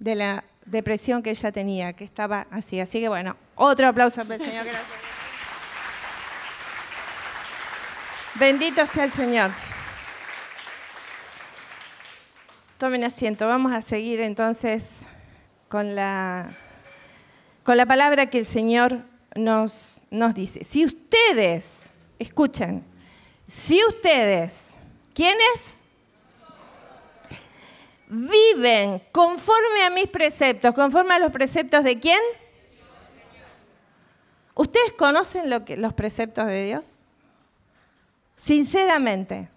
De 0.00 0.16
la 0.16 0.42
depresión 0.66 1.22
que 1.22 1.30
ella 1.30 1.52
tenía, 1.52 1.92
que 1.92 2.02
estaba 2.02 2.48
así. 2.50 2.80
Así 2.80 3.00
que 3.00 3.08
bueno, 3.08 3.36
otro 3.54 3.86
aplauso 3.86 4.22
para 4.22 4.34
el 4.34 4.40
Señor. 4.40 4.64
Gracias. 4.64 4.86
Bendito 8.34 8.84
sea 8.86 9.04
el 9.04 9.12
Señor. 9.12 9.52
Tomen 12.82 13.04
asiento. 13.04 13.46
Vamos 13.46 13.70
a 13.70 13.80
seguir 13.80 14.18
entonces 14.18 14.88
con 15.68 15.94
la, 15.94 16.50
con 17.62 17.76
la 17.76 17.86
palabra 17.86 18.28
que 18.28 18.40
el 18.40 18.44
Señor 18.44 19.02
nos, 19.36 20.02
nos 20.10 20.34
dice, 20.34 20.64
si 20.64 20.84
ustedes, 20.84 21.84
escuchen, 22.18 22.82
si 23.46 23.80
ustedes, 23.84 24.70
¿quiénes? 25.14 25.78
Viven 28.08 29.00
conforme 29.12 29.84
a 29.86 29.90
mis 29.90 30.08
preceptos, 30.08 30.74
conforme 30.74 31.14
a 31.14 31.20
los 31.20 31.30
preceptos 31.30 31.84
de 31.84 32.00
quién? 32.00 32.18
¿Ustedes 34.56 34.92
conocen 34.94 35.48
los 35.48 35.94
preceptos 35.94 36.48
de 36.48 36.64
Dios? 36.64 36.86
Sinceramente. 38.34 39.48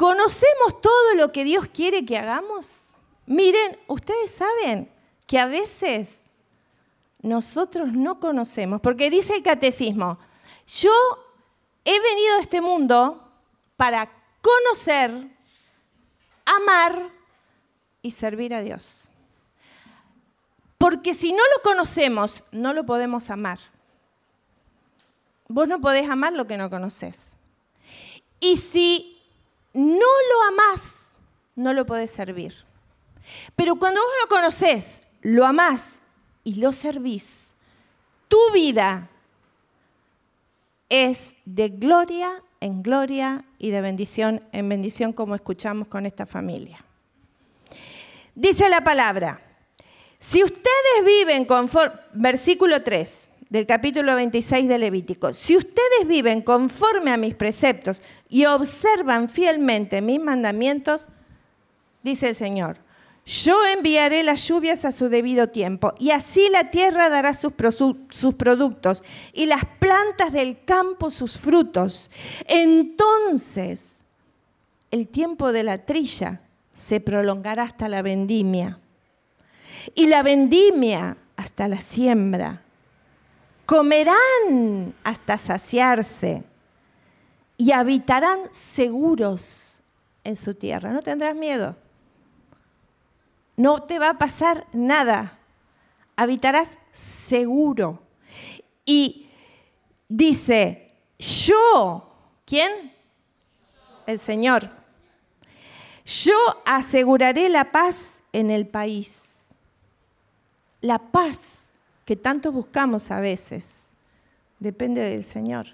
¿Conocemos 0.00 0.80
todo 0.80 1.14
lo 1.14 1.30
que 1.30 1.44
Dios 1.44 1.68
quiere 1.68 2.06
que 2.06 2.16
hagamos? 2.16 2.94
Miren, 3.26 3.78
ustedes 3.86 4.30
saben 4.30 4.90
que 5.26 5.38
a 5.38 5.44
veces 5.44 6.22
nosotros 7.20 7.92
no 7.92 8.18
conocemos, 8.18 8.80
porque 8.80 9.10
dice 9.10 9.34
el 9.34 9.42
catecismo, 9.42 10.18
yo 10.66 10.90
he 11.84 12.00
venido 12.00 12.36
a 12.38 12.40
este 12.40 12.62
mundo 12.62 13.30
para 13.76 14.10
conocer, 14.40 15.28
amar 16.46 17.10
y 18.00 18.12
servir 18.12 18.54
a 18.54 18.62
Dios. 18.62 19.10
Porque 20.78 21.12
si 21.12 21.30
no 21.30 21.42
lo 21.56 21.62
conocemos, 21.62 22.42
no 22.52 22.72
lo 22.72 22.86
podemos 22.86 23.28
amar. 23.28 23.58
Vos 25.46 25.68
no 25.68 25.78
podés 25.82 26.08
amar 26.08 26.32
lo 26.32 26.46
que 26.46 26.56
no 26.56 26.70
conoces. 26.70 27.32
Y 28.40 28.56
si 28.56 29.19
no 29.72 29.98
lo 29.98 30.42
amás, 30.48 31.16
no 31.54 31.72
lo 31.72 31.86
podés 31.86 32.10
servir. 32.10 32.54
Pero 33.56 33.76
cuando 33.76 34.00
vos 34.00 34.12
lo 34.22 34.28
conocés, 34.28 35.02
lo 35.20 35.46
amás 35.46 36.00
y 36.44 36.56
lo 36.56 36.72
servís, 36.72 37.52
tu 38.28 38.38
vida 38.52 39.08
es 40.88 41.36
de 41.44 41.68
gloria 41.68 42.42
en 42.60 42.82
gloria 42.82 43.44
y 43.58 43.70
de 43.70 43.80
bendición 43.80 44.42
en 44.52 44.68
bendición, 44.68 45.12
como 45.12 45.34
escuchamos 45.34 45.88
con 45.88 46.04
esta 46.06 46.26
familia. 46.26 46.84
Dice 48.34 48.68
la 48.68 48.84
palabra, 48.84 49.40
si 50.18 50.42
ustedes 50.44 51.04
viven 51.04 51.46
conforme, 51.46 51.98
versículo 52.12 52.82
3 52.82 53.29
del 53.50 53.66
capítulo 53.66 54.14
26 54.14 54.68
de 54.68 54.78
Levítico, 54.78 55.34
si 55.34 55.56
ustedes 55.56 56.06
viven 56.06 56.40
conforme 56.40 57.10
a 57.10 57.16
mis 57.16 57.34
preceptos 57.34 58.00
y 58.28 58.46
observan 58.46 59.28
fielmente 59.28 60.00
mis 60.00 60.20
mandamientos, 60.20 61.08
dice 62.02 62.28
el 62.28 62.36
Señor, 62.36 62.78
yo 63.26 63.64
enviaré 63.66 64.22
las 64.22 64.46
lluvias 64.46 64.84
a 64.84 64.92
su 64.92 65.08
debido 65.08 65.48
tiempo, 65.48 65.94
y 65.98 66.12
así 66.12 66.48
la 66.50 66.70
tierra 66.70 67.10
dará 67.10 67.34
sus, 67.34 67.52
sus, 68.10 68.34
productos, 68.34 69.02
y 69.32 69.46
las 69.46 69.64
plantas 69.78 70.32
del 70.32 70.64
campo 70.64 71.10
sus 71.10 71.38
frutos. 71.38 72.10
Entonces 72.46 74.00
el 74.90 75.08
tiempo 75.08 75.52
de 75.52 75.64
la 75.64 75.84
trilla 75.86 76.40
se 76.72 77.00
prolongará 77.00 77.64
hasta 77.64 77.88
la 77.88 78.02
vendimia, 78.02 78.78
y 79.94 80.06
la 80.06 80.22
vendimia 80.22 81.16
hasta 81.36 81.66
la 81.66 81.80
siembra. 81.80 82.62
Comerán 83.70 84.96
hasta 85.04 85.38
saciarse 85.38 86.42
y 87.56 87.70
habitarán 87.70 88.48
seguros 88.50 89.84
en 90.24 90.34
su 90.34 90.56
tierra. 90.56 90.90
No 90.90 91.02
tendrás 91.02 91.36
miedo. 91.36 91.76
No 93.56 93.84
te 93.84 94.00
va 94.00 94.10
a 94.10 94.18
pasar 94.18 94.66
nada. 94.72 95.38
Habitarás 96.16 96.78
seguro. 96.90 98.02
Y 98.84 99.30
dice, 100.08 100.96
yo, 101.16 102.12
¿quién? 102.44 102.92
El 104.04 104.18
Señor. 104.18 104.68
Yo 106.04 106.34
aseguraré 106.66 107.48
la 107.48 107.70
paz 107.70 108.20
en 108.32 108.50
el 108.50 108.66
país. 108.66 109.54
La 110.80 110.98
paz 110.98 111.59
que 112.10 112.16
tanto 112.16 112.50
buscamos 112.50 113.12
a 113.12 113.20
veces 113.20 113.94
depende 114.58 115.00
del 115.00 115.22
Señor. 115.22 115.68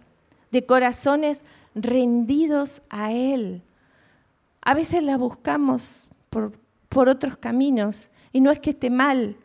De 0.50 0.66
corazones 0.66 1.42
rendidos 1.74 2.82
a 2.90 3.10
Él. 3.10 3.62
A 4.60 4.74
veces 4.74 5.02
la 5.02 5.16
buscamos 5.16 6.08
por, 6.28 6.52
por 6.90 7.08
otros 7.08 7.38
caminos 7.38 8.10
y 8.34 8.42
no 8.42 8.50
es 8.50 8.58
que 8.58 8.72
esté 8.72 8.90
mal. 8.90 9.38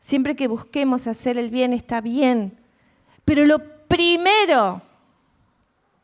Siempre 0.00 0.34
que 0.36 0.48
busquemos 0.48 1.06
hacer 1.06 1.36
el 1.36 1.50
bien 1.50 1.74
está 1.74 2.00
bien. 2.00 2.56
Pero 3.26 3.44
lo 3.44 3.58
primero 3.86 4.80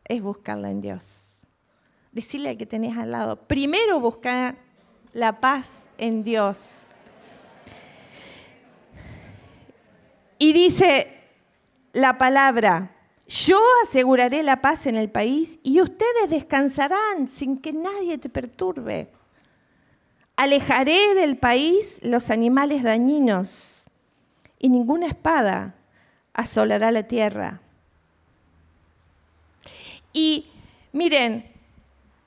es 0.04 0.20
buscarla 0.20 0.70
en 0.70 0.82
Dios. 0.82 1.40
Decirle 2.12 2.50
al 2.50 2.58
que 2.58 2.66
tenés 2.66 2.98
al 2.98 3.12
lado, 3.12 3.36
primero 3.36 3.98
busca 3.98 4.56
la 5.14 5.40
paz 5.40 5.86
en 5.96 6.22
Dios. 6.22 6.96
Y 10.42 10.52
dice 10.52 11.06
la 11.92 12.18
palabra, 12.18 12.96
yo 13.28 13.60
aseguraré 13.84 14.42
la 14.42 14.60
paz 14.60 14.86
en 14.86 14.96
el 14.96 15.08
país 15.08 15.60
y 15.62 15.80
ustedes 15.80 16.30
descansarán 16.30 17.28
sin 17.28 17.58
que 17.58 17.72
nadie 17.72 18.18
te 18.18 18.28
perturbe. 18.28 19.08
Alejaré 20.34 21.14
del 21.14 21.38
país 21.38 22.00
los 22.02 22.28
animales 22.28 22.82
dañinos 22.82 23.84
y 24.58 24.68
ninguna 24.68 25.06
espada 25.06 25.76
asolará 26.34 26.90
la 26.90 27.04
tierra. 27.04 27.60
Y 30.12 30.46
miren, 30.92 31.48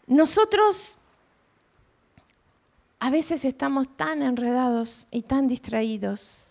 nosotros 0.07 0.97
a 2.97 3.09
veces 3.09 3.43
estamos 3.43 3.89
tan 3.97 4.21
enredados 4.21 5.05
y 5.11 5.23
tan 5.23 5.49
distraídos 5.49 6.44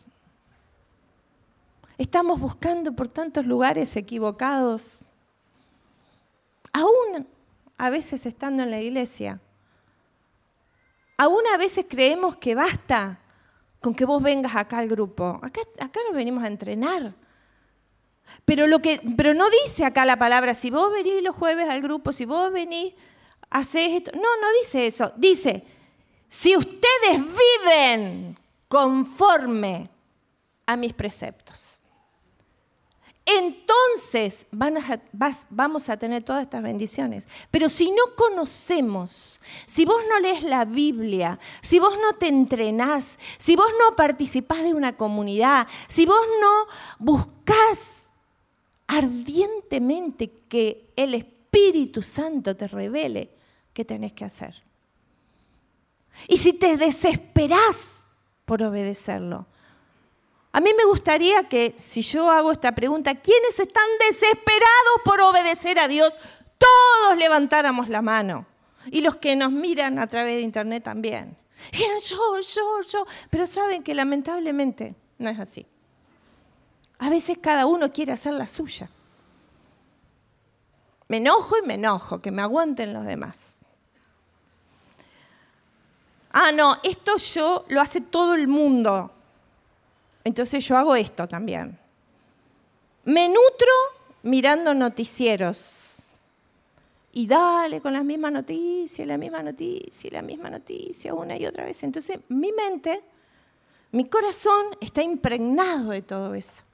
Estamos 1.97 2.41
buscando 2.41 2.93
por 2.93 3.09
tantos 3.09 3.47
lugares 3.47 3.95
equivocados, 3.95 5.05
aún 6.73 7.29
a 7.79 7.91
veces 7.91 8.27
estando 8.27 8.65
en 8.65 8.71
la 8.73 8.81
iglesia. 8.81 9.41
Aún 11.17 11.43
a 11.53 11.57
veces 11.57 11.87
creemos 11.89 12.37
que 12.37 12.57
basta 12.57 13.21
con 13.81 13.95
que 13.95 14.05
vos 14.05 14.21
vengas 14.21 14.57
acá 14.57 14.79
al 14.79 14.89
grupo. 14.89 15.39
Acá, 15.41 16.01
nos 16.07 16.15
venimos 16.15 16.43
a 16.43 16.49
entrenar. 16.49 17.15
Pero, 18.45 18.67
lo 18.67 18.81
que, 18.81 19.01
pero 19.17 19.33
no 19.33 19.49
dice 19.63 19.85
acá 19.85 20.05
la 20.05 20.19
palabra, 20.19 20.55
si 20.55 20.71
vos 20.71 20.91
venís 20.91 21.23
los 21.23 21.37
jueves 21.37 21.69
al 21.69 21.81
grupo, 21.81 22.13
si 22.13 22.25
vos 22.25 22.53
venís, 22.53 22.95
hacés 23.51 23.93
esto. 23.93 24.11
No, 24.15 24.23
no 24.41 24.49
dice 24.63 24.89
eso. 24.89 25.13
Dice, 25.17 25.63
si 26.29 26.57
ustedes 26.57 27.23
viven 27.63 28.37
conforme 28.67 29.89
a 30.67 30.77
mis 30.77 30.93
preceptos 30.93 31.81
entonces 33.27 34.47
vamos 34.51 35.89
a 35.89 35.97
tener 35.97 36.23
todas 36.23 36.43
estas 36.43 36.63
bendiciones. 36.63 37.27
Pero 37.51 37.69
si 37.69 37.91
no 37.91 38.15
conocemos, 38.17 39.41
si 39.67 39.87
vos 39.87 40.01
no 40.11 40.21
lees 40.21 40.43
la 40.43 40.65
Biblia, 40.67 41.39
si 41.63 41.79
vos 41.79 41.95
no 42.03 42.19
te 42.19 42.29
entrenás, 42.29 43.19
si 43.39 43.57
vos 43.57 43.69
no 43.81 43.97
participás 43.97 44.63
de 44.63 44.75
una 44.75 44.97
comunidad, 44.97 45.67
si 45.89 46.05
vos 46.05 46.21
no 46.41 46.67
buscás 46.99 48.13
ardientemente 48.87 50.31
que 50.49 50.91
el 50.95 51.15
Espíritu 51.15 52.03
Santo 52.03 52.55
te 52.55 52.69
revele 52.69 53.31
qué 53.73 53.87
tenés 53.87 54.13
que 54.13 54.27
hacer. 54.27 54.63
Y 56.29 56.37
si 56.37 56.53
te 56.53 56.77
desesperás 56.77 58.05
por 58.45 58.63
obedecerlo, 58.63 59.47
a 60.55 60.61
mí 60.61 60.71
me 60.77 60.85
gustaría 60.85 61.49
que 61.49 61.75
si 61.79 62.01
yo 62.01 62.31
hago 62.31 62.53
esta 62.53 62.73
pregunta, 62.73 63.17
¿quiénes 63.17 63.59
están 63.59 63.89
desesperados 64.09 65.01
por 65.05 65.21
obedecer 65.21 65.81
a 65.81 65.89
Dios? 65.89 66.17
Todos 66.59 67.19
levantáramos 67.19 67.89
la 67.89 68.03
mano. 68.03 68.47
Y 68.87 69.01
los 69.01 69.17
que 69.17 69.35
nos 69.35 69.51
miran 69.51 69.99
a 69.99 70.07
través 70.07 70.37
de 70.37 70.43
internet 70.43 70.85
también. 70.85 71.37
yo, 71.73 72.41
yo, 72.41 72.83
yo. 72.83 73.05
Pero 73.31 73.49
saben 73.49 73.83
que 73.83 73.97
lamentablemente 73.97 74.95
no 75.19 75.29
es 75.29 75.41
así. 75.41 75.67
A 77.01 77.11
veces 77.11 77.39
cada 77.43 77.67
uno 77.67 77.93
quiere 77.93 78.13
hacer 78.13 78.35
la 78.35 78.47
suya. 78.47 78.89
Me 81.09 81.17
enojo 81.17 81.59
y 81.59 81.67
me 81.67 81.75
enojo, 81.75 82.23
que 82.23 82.31
me 82.31 82.43
aguanten 82.43 82.93
los 82.93 83.05
demás. 83.05 83.57
Ah, 86.31 86.53
no, 86.53 86.79
esto 86.85 87.17
yo 87.17 87.65
lo 87.67 87.81
hace 87.81 88.01
todo 88.01 88.37
el 88.37 88.47
mundo. 88.47 89.14
Entonces 90.25 90.67
yo 90.67 90.77
hago 90.77 90.97
esto 90.97 91.29
también. 91.29 91.79
Me 93.05 93.29
nutro 93.29 93.69
mirando 94.23 94.73
noticieros. 94.75 95.83
Y 97.13 97.29
dale 97.29 97.81
con 97.81 97.93
las 97.93 98.05
mismas 98.05 98.33
noticias, 98.33 99.07
la 99.07 99.17
misma 99.17 99.43
noticia, 99.43 100.11
la 100.11 100.23
misma 100.23 100.51
noticia, 100.51 101.15
una 101.15 101.37
y 101.37 101.47
otra 101.47 101.65
vez. 101.65 101.83
Entonces 101.85 102.19
mi 102.29 102.51
mente, 102.51 103.03
mi 103.93 104.07
corazón 104.07 104.67
está 104.81 105.03
impregnado 105.03 105.91
de 105.91 106.03
todo 106.03 106.35
eso. 106.35 106.65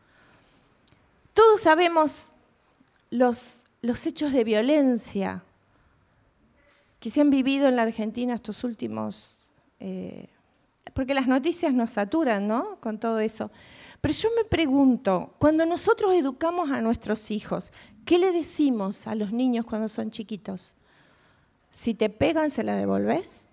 Todos 1.34 1.60
sabemos 1.60 2.32
los, 3.10 3.64
hechos 3.82 4.32
de 4.32 4.44
violencia 4.44 5.42
que 7.00 7.10
se 7.10 7.20
han 7.20 7.30
vivido 7.30 7.68
en 7.68 7.76
la 7.76 7.82
Argentina 7.82 8.34
estos 8.34 8.64
últimos 8.64 9.50
eh, 9.78 10.26
porque 10.94 11.14
las 11.14 11.26
noticias 11.26 11.72
nos 11.72 11.90
saturan, 11.90 12.46
¿no? 12.48 12.80
Con 12.80 12.98
todo 12.98 13.20
eso. 13.20 13.50
Pero 14.00 14.14
yo 14.14 14.28
me 14.36 14.44
pregunto, 14.44 15.34
cuando 15.38 15.66
nosotros 15.66 16.14
educamos 16.14 16.70
a 16.70 16.80
nuestros 16.80 17.30
hijos, 17.30 17.72
¿qué 18.04 18.18
le 18.18 18.32
decimos 18.32 19.06
a 19.06 19.14
los 19.14 19.32
niños 19.32 19.66
cuando 19.66 19.88
son 19.88 20.10
chiquitos? 20.10 20.74
Si 21.70 21.94
te 21.94 22.08
pegan, 22.08 22.50
¿se 22.50 22.64
la 22.64 22.74
devolves? 22.74 23.48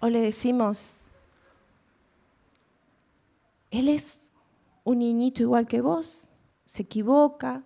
¿O 0.00 0.08
le 0.08 0.20
decimos, 0.20 1.02
él 3.70 3.88
es 3.88 4.30
un 4.84 4.98
niñito 4.98 5.42
igual 5.42 5.66
que 5.66 5.80
vos, 5.80 6.26
se 6.64 6.82
equivoca, 6.82 7.62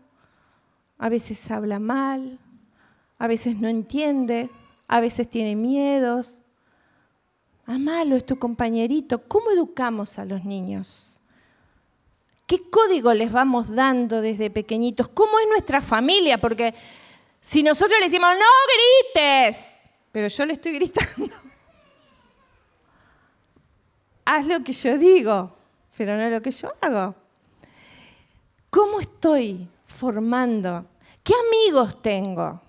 a 0.99 1.09
veces 1.09 1.51
habla 1.51 1.79
mal, 1.79 2.38
a 3.19 3.27
veces 3.27 3.59
no 3.59 3.69
entiende, 3.69 4.51
a 4.88 5.01
veces 5.01 5.29
tiene 5.29 5.57
miedos. 5.57 6.42
Amalo, 7.66 8.16
es 8.16 8.24
tu 8.24 8.38
compañerito. 8.38 9.26
¿Cómo 9.26 9.50
educamos 9.50 10.18
a 10.18 10.24
los 10.24 10.44
niños? 10.44 11.16
¿Qué 12.46 12.70
código 12.70 13.12
les 13.12 13.33
vamos 13.33 13.74
dando 13.74 14.20
desde 14.20 14.50
pequeñitos? 14.50 15.09
¿Cómo 15.09 15.38
es 15.40 15.48
nuestra 15.48 15.83
familia? 15.83 16.38
Porque 16.38 16.74
si 17.40 17.62
nosotros 17.62 17.98
le 17.98 18.07
decimos, 18.07 18.31
no 18.35 19.14
grites, 19.14 19.85
pero 20.12 20.29
yo 20.29 20.46
le 20.46 20.52
estoy 20.52 20.72
gritando, 20.72 21.35
haz 24.24 24.46
lo 24.46 24.62
que 24.62 24.72
yo 24.72 24.96
digo 24.96 25.57
pero 25.96 26.16
no 26.16 26.29
lo 26.29 26.42
que 26.42 26.50
yo 26.50 26.72
hago. 26.81 27.14
¿Cómo 28.70 29.00
estoy 29.00 29.68
formando? 29.87 30.85
¿Qué 31.24 31.33
amigos 31.35 32.02
tengo? 32.02 32.61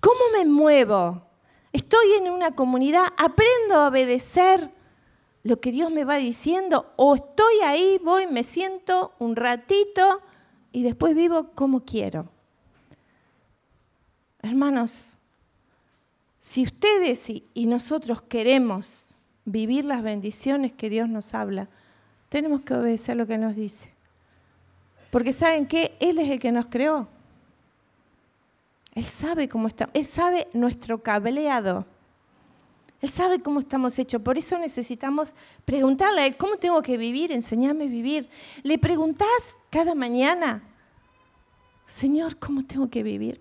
¿Cómo 0.00 0.20
me 0.32 0.44
muevo? 0.44 1.22
¿Estoy 1.72 2.12
en 2.18 2.30
una 2.30 2.54
comunidad? 2.54 3.04
¿Aprendo 3.16 3.76
a 3.76 3.88
obedecer 3.88 4.70
lo 5.42 5.60
que 5.60 5.72
Dios 5.72 5.90
me 5.90 6.04
va 6.04 6.16
diciendo? 6.16 6.92
¿O 6.96 7.14
estoy 7.14 7.60
ahí, 7.64 7.98
voy, 8.04 8.26
me 8.26 8.42
siento 8.42 9.14
un 9.18 9.36
ratito 9.36 10.20
y 10.70 10.82
después 10.82 11.14
vivo 11.14 11.50
como 11.54 11.84
quiero? 11.84 12.28
Hermanos, 14.42 15.06
si 16.40 16.64
ustedes 16.64 17.28
y 17.28 17.66
nosotros 17.66 18.20
queremos 18.22 19.14
vivir 19.44 19.84
las 19.84 20.02
bendiciones 20.02 20.72
que 20.72 20.90
Dios 20.90 21.08
nos 21.08 21.34
habla, 21.34 21.68
tenemos 22.28 22.62
que 22.62 22.74
obedecer 22.74 23.16
lo 23.16 23.26
que 23.26 23.38
nos 23.38 23.56
dice. 23.56 23.92
Porque 25.10 25.32
¿saben 25.32 25.66
qué? 25.66 25.94
Él 26.00 26.18
es 26.18 26.28
el 26.30 26.40
que 26.40 26.52
nos 26.52 26.66
creó. 26.66 27.08
Él 28.94 29.04
sabe 29.04 29.48
cómo 29.48 29.68
está, 29.68 29.88
Él 29.94 30.04
sabe 30.04 30.48
nuestro 30.52 31.02
cableado. 31.02 31.86
Él 33.00 33.10
sabe 33.10 33.40
cómo 33.40 33.58
estamos 33.60 33.98
hechos. 33.98 34.22
Por 34.22 34.38
eso 34.38 34.58
necesitamos 34.58 35.30
preguntarle 35.64 36.20
a 36.20 36.26
Él, 36.26 36.36
¿cómo 36.36 36.56
tengo 36.56 36.80
que 36.82 36.96
vivir? 36.96 37.32
Enseñame 37.32 37.84
a 37.84 37.88
vivir. 37.88 38.28
Le 38.62 38.78
preguntás 38.78 39.58
cada 39.70 39.94
mañana, 39.94 40.62
Señor, 41.86 42.36
¿cómo 42.36 42.64
tengo 42.64 42.88
que 42.88 43.02
vivir? 43.02 43.40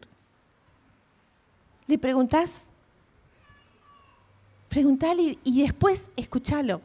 Le 1.85 1.99
preguntás, 1.99 2.69
Preguntale 4.71 5.37
y 5.43 5.63
después 5.63 6.09
escúchalo. 6.15 6.79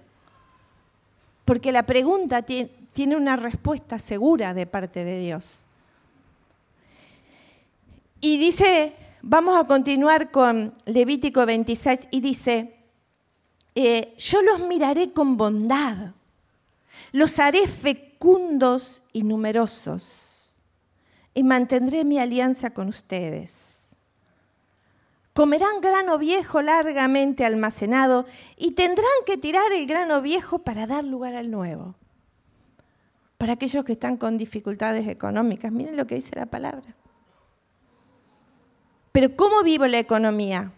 Porque 1.45 1.71
la 1.71 1.85
pregunta 1.85 2.43
tiene 2.43 3.15
una 3.15 3.37
respuesta 3.37 4.01
segura 4.01 4.55
de 4.55 4.67
parte 4.67 5.05
de 5.05 5.21
Dios. 5.21 5.66
Y 8.21 8.39
dice, 8.39 8.95
vamos 9.23 9.59
a 9.59 9.67
continuar 9.67 10.31
con 10.31 10.75
Levítico 10.85 11.45
26 11.45 12.09
y 12.11 12.21
dice, 12.21 12.77
eh, 13.75 14.15
yo 14.19 14.43
los 14.43 14.61
miraré 14.61 15.13
con 15.13 15.37
bondad, 15.37 16.15
los 17.13 17.39
haré 17.39 17.67
fecundos 17.67 19.03
y 19.13 19.23
numerosos, 19.23 20.57
y 21.35 21.43
mantendré 21.43 22.05
mi 22.05 22.19
alianza 22.19 22.71
con 22.71 22.89
ustedes 22.89 23.77
comerán 25.37 25.83
grano 25.83 26.17
viejo 26.17 26.63
largamente 26.63 27.45
almacenado 27.45 28.25
y 28.57 28.71
tendrán 28.73 29.07
que 29.27 29.37
tirar 29.37 29.71
el 29.71 29.87
grano 29.87 30.23
viejo 30.23 30.61
para 30.61 30.87
dar 30.87 31.05
lugar 31.05 31.35
al 31.35 31.51
nuevo. 31.51 31.95
Para 33.37 33.53
aquellos 33.53 33.85
que 33.85 33.93
están 33.93 34.17
con 34.17 34.39
dificultades 34.39 35.07
económicas, 35.07 35.71
miren 35.71 35.99
lo 35.99 36.07
que 36.07 36.15
dice 36.15 36.35
la 36.37 36.47
palabra. 36.47 36.97
Pero 39.17 39.35
¿cómo 39.35 39.63
vivo 39.63 39.87
la 39.87 39.99
economía? 39.99 40.73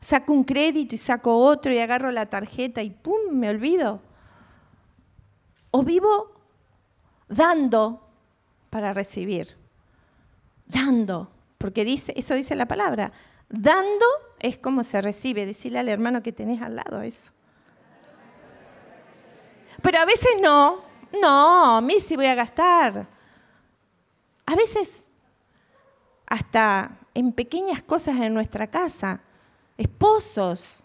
Saco 0.00 0.32
un 0.32 0.42
crédito 0.42 0.96
y 0.96 0.98
saco 0.98 1.38
otro 1.38 1.72
y 1.72 1.78
agarro 1.78 2.10
la 2.10 2.26
tarjeta 2.26 2.82
y 2.82 2.90
¡pum! 2.90 3.30
me 3.30 3.48
olvido. 3.48 4.02
O 5.70 5.84
vivo 5.84 6.32
dando 7.28 8.04
para 8.68 8.92
recibir. 8.92 9.56
Dando, 10.66 11.30
porque 11.56 11.84
dice, 11.84 12.12
eso 12.16 12.34
dice 12.34 12.56
la 12.56 12.66
palabra, 12.66 13.12
Dando 13.48 14.06
es 14.40 14.58
como 14.58 14.82
se 14.82 15.00
recibe. 15.00 15.46
Decirle 15.46 15.78
al 15.78 15.88
hermano 15.88 16.20
que 16.20 16.32
tenés 16.32 16.60
al 16.60 16.74
lado 16.74 17.02
eso. 17.02 17.30
Pero 19.82 20.00
a 20.00 20.04
veces 20.04 20.32
no. 20.42 20.82
No, 21.22 21.76
a 21.76 21.80
mí 21.80 22.00
sí 22.00 22.16
voy 22.16 22.26
a 22.26 22.34
gastar. 22.34 23.06
A 24.46 24.56
veces 24.56 25.12
hasta 26.26 26.98
en 27.18 27.32
pequeñas 27.32 27.82
cosas 27.82 28.16
en 28.20 28.32
nuestra 28.32 28.68
casa. 28.68 29.20
Esposos, 29.76 30.84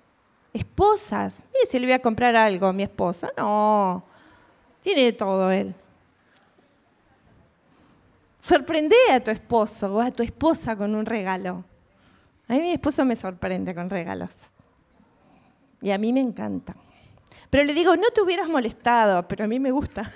esposas. 0.51 1.43
Mire 1.53 1.67
si 1.67 1.77
le 1.77 1.85
voy 1.85 1.93
a 1.93 2.01
comprar 2.01 2.35
algo 2.35 2.65
a 2.65 2.73
mi 2.73 2.81
esposo. 2.81 3.29
No, 3.37 4.03
tiene 4.81 5.13
todo 5.13 5.51
él. 5.51 5.75
Sorprende 8.39 8.95
a 9.11 9.19
tu 9.19 9.29
esposo 9.29 9.93
o 9.93 10.01
a 10.01 10.09
tu 10.09 10.23
esposa 10.23 10.75
con 10.75 10.95
un 10.95 11.05
regalo. 11.05 11.63
A 12.47 12.53
mí 12.53 12.61
mi 12.61 12.71
esposo 12.71 13.05
me 13.05 13.15
sorprende 13.15 13.75
con 13.75 13.91
regalos. 13.91 14.33
Y 15.83 15.91
a 15.91 15.99
mí 15.99 16.11
me 16.11 16.21
encanta. 16.21 16.75
Pero 17.51 17.63
le 17.63 17.75
digo, 17.75 17.95
no 17.95 18.09
te 18.09 18.21
hubieras 18.21 18.49
molestado, 18.49 19.27
pero 19.27 19.45
a 19.45 19.47
mí 19.47 19.59
me 19.59 19.69
gusta. 19.69 20.01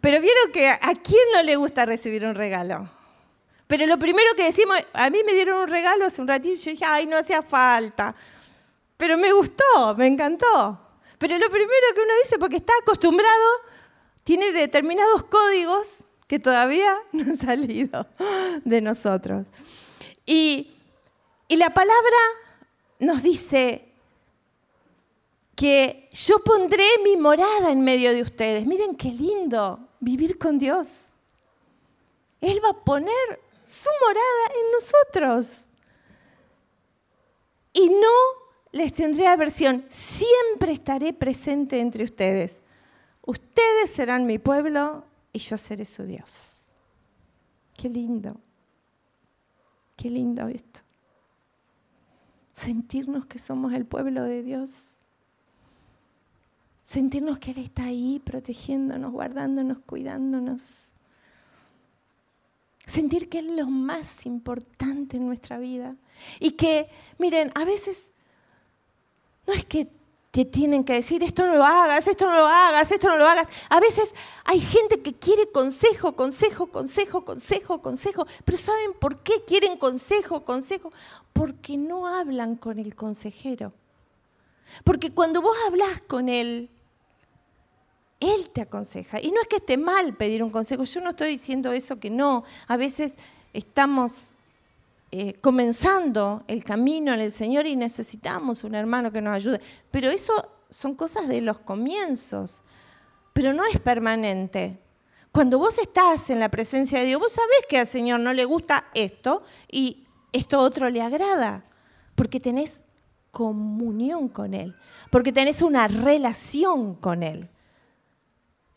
pero 0.00 0.20
vieron 0.20 0.50
que 0.52 0.68
a 0.68 0.92
quién 1.00 1.22
no 1.32 1.44
le 1.44 1.54
gusta 1.54 1.86
recibir 1.86 2.26
un 2.26 2.34
regalo. 2.34 2.90
Pero 3.76 3.86
lo 3.86 3.98
primero 3.98 4.28
que 4.36 4.44
decimos, 4.44 4.78
a 4.92 5.10
mí 5.10 5.18
me 5.26 5.32
dieron 5.32 5.62
un 5.62 5.66
regalo 5.66 6.04
hace 6.04 6.22
un 6.22 6.28
ratito 6.28 6.54
yo 6.62 6.70
dije, 6.70 6.84
ay, 6.84 7.08
no 7.08 7.16
hacía 7.16 7.42
falta. 7.42 8.14
Pero 8.96 9.18
me 9.18 9.32
gustó, 9.32 9.96
me 9.96 10.06
encantó. 10.06 10.78
Pero 11.18 11.36
lo 11.36 11.50
primero 11.50 11.86
que 11.92 12.00
uno 12.00 12.12
dice, 12.22 12.38
porque 12.38 12.58
está 12.58 12.72
acostumbrado, 12.80 13.44
tiene 14.22 14.52
determinados 14.52 15.24
códigos 15.24 16.04
que 16.28 16.38
todavía 16.38 16.96
no 17.12 17.24
han 17.24 17.36
salido 17.36 18.06
de 18.64 18.80
nosotros. 18.80 19.48
Y, 20.24 20.70
y 21.48 21.56
la 21.56 21.70
palabra 21.70 22.18
nos 23.00 23.24
dice 23.24 23.88
que 25.56 26.10
yo 26.12 26.38
pondré 26.44 26.86
mi 27.02 27.16
morada 27.16 27.72
en 27.72 27.80
medio 27.80 28.12
de 28.12 28.22
ustedes. 28.22 28.66
Miren 28.66 28.94
qué 28.94 29.08
lindo 29.08 29.80
vivir 29.98 30.38
con 30.38 30.60
Dios. 30.60 31.10
Él 32.40 32.60
va 32.64 32.68
a 32.68 32.84
poner 32.84 33.43
su 33.64 33.88
morada 34.00 34.60
en 34.60 34.72
nosotros. 34.72 35.70
Y 37.72 37.88
no 37.88 38.44
les 38.72 38.92
tendré 38.92 39.26
aversión. 39.26 39.84
Siempre 39.88 40.72
estaré 40.72 41.12
presente 41.12 41.80
entre 41.80 42.04
ustedes. 42.04 42.62
Ustedes 43.22 43.90
serán 43.90 44.26
mi 44.26 44.38
pueblo 44.38 45.04
y 45.32 45.38
yo 45.38 45.58
seré 45.58 45.84
su 45.84 46.04
Dios. 46.04 46.66
Qué 47.76 47.88
lindo, 47.88 48.36
qué 49.96 50.10
lindo 50.10 50.46
esto. 50.48 50.80
Sentirnos 52.52 53.26
que 53.26 53.38
somos 53.38 53.72
el 53.72 53.84
pueblo 53.84 54.22
de 54.22 54.42
Dios. 54.42 54.96
Sentirnos 56.84 57.38
que 57.38 57.50
Él 57.50 57.58
está 57.58 57.84
ahí 57.84 58.22
protegiéndonos, 58.24 59.10
guardándonos, 59.10 59.78
cuidándonos. 59.86 60.93
Sentir 62.86 63.28
que 63.28 63.38
es 63.38 63.44
lo 63.44 63.66
más 63.66 64.26
importante 64.26 65.16
en 65.16 65.26
nuestra 65.26 65.58
vida. 65.58 65.96
Y 66.40 66.52
que, 66.52 66.88
miren, 67.18 67.50
a 67.54 67.64
veces 67.64 68.12
no 69.46 69.54
es 69.54 69.64
que 69.64 69.88
te 70.30 70.44
tienen 70.44 70.82
que 70.82 70.94
decir, 70.94 71.22
esto 71.22 71.46
no 71.46 71.54
lo 71.54 71.64
hagas, 71.64 72.08
esto 72.08 72.26
no 72.26 72.36
lo 72.36 72.46
hagas, 72.46 72.90
esto 72.90 73.08
no 73.08 73.16
lo 73.16 73.24
hagas. 73.24 73.46
A 73.68 73.78
veces 73.78 74.12
hay 74.44 74.58
gente 74.58 75.00
que 75.00 75.14
quiere 75.14 75.48
consejo, 75.52 76.16
consejo, 76.16 76.66
consejo, 76.66 77.24
consejo, 77.24 77.80
consejo, 77.80 78.26
pero 78.44 78.58
¿saben 78.58 78.94
por 78.98 79.22
qué 79.22 79.44
quieren 79.46 79.78
consejo, 79.78 80.44
consejo? 80.44 80.92
Porque 81.32 81.76
no 81.76 82.08
hablan 82.08 82.56
con 82.56 82.80
el 82.80 82.96
consejero. 82.96 83.72
Porque 84.82 85.12
cuando 85.12 85.40
vos 85.40 85.56
hablas 85.68 86.00
con 86.08 86.28
él, 86.28 86.68
él 88.24 88.50
te 88.52 88.62
aconseja. 88.62 89.20
Y 89.20 89.30
no 89.30 89.40
es 89.40 89.48
que 89.48 89.56
esté 89.56 89.76
mal 89.76 90.16
pedir 90.16 90.42
un 90.42 90.50
consejo, 90.50 90.84
yo 90.84 91.00
no 91.00 91.10
estoy 91.10 91.28
diciendo 91.28 91.72
eso 91.72 92.00
que 92.00 92.10
no. 92.10 92.44
A 92.66 92.76
veces 92.76 93.16
estamos 93.52 94.32
eh, 95.10 95.34
comenzando 95.40 96.42
el 96.48 96.64
camino 96.64 97.14
en 97.14 97.20
el 97.20 97.30
Señor 97.30 97.66
y 97.66 97.76
necesitamos 97.76 98.64
un 98.64 98.74
hermano 98.74 99.12
que 99.12 99.20
nos 99.20 99.34
ayude. 99.34 99.60
Pero 99.90 100.10
eso 100.10 100.32
son 100.70 100.94
cosas 100.94 101.28
de 101.28 101.40
los 101.40 101.60
comienzos, 101.60 102.64
pero 103.32 103.52
no 103.52 103.64
es 103.64 103.78
permanente. 103.78 104.78
Cuando 105.30 105.58
vos 105.58 105.78
estás 105.78 106.30
en 106.30 106.40
la 106.40 106.48
presencia 106.48 106.98
de 106.98 107.06
Dios, 107.06 107.20
vos 107.20 107.32
sabés 107.32 107.66
que 107.68 107.78
al 107.78 107.86
Señor 107.86 108.20
no 108.20 108.32
le 108.32 108.44
gusta 108.44 108.86
esto 108.94 109.42
y 109.70 110.06
esto 110.32 110.58
otro 110.58 110.90
le 110.90 111.00
agrada, 111.00 111.64
porque 112.16 112.40
tenés 112.40 112.82
comunión 113.30 114.28
con 114.28 114.54
Él, 114.54 114.74
porque 115.10 115.32
tenés 115.32 115.62
una 115.62 115.86
relación 115.86 116.94
con 116.94 117.22
Él. 117.22 117.48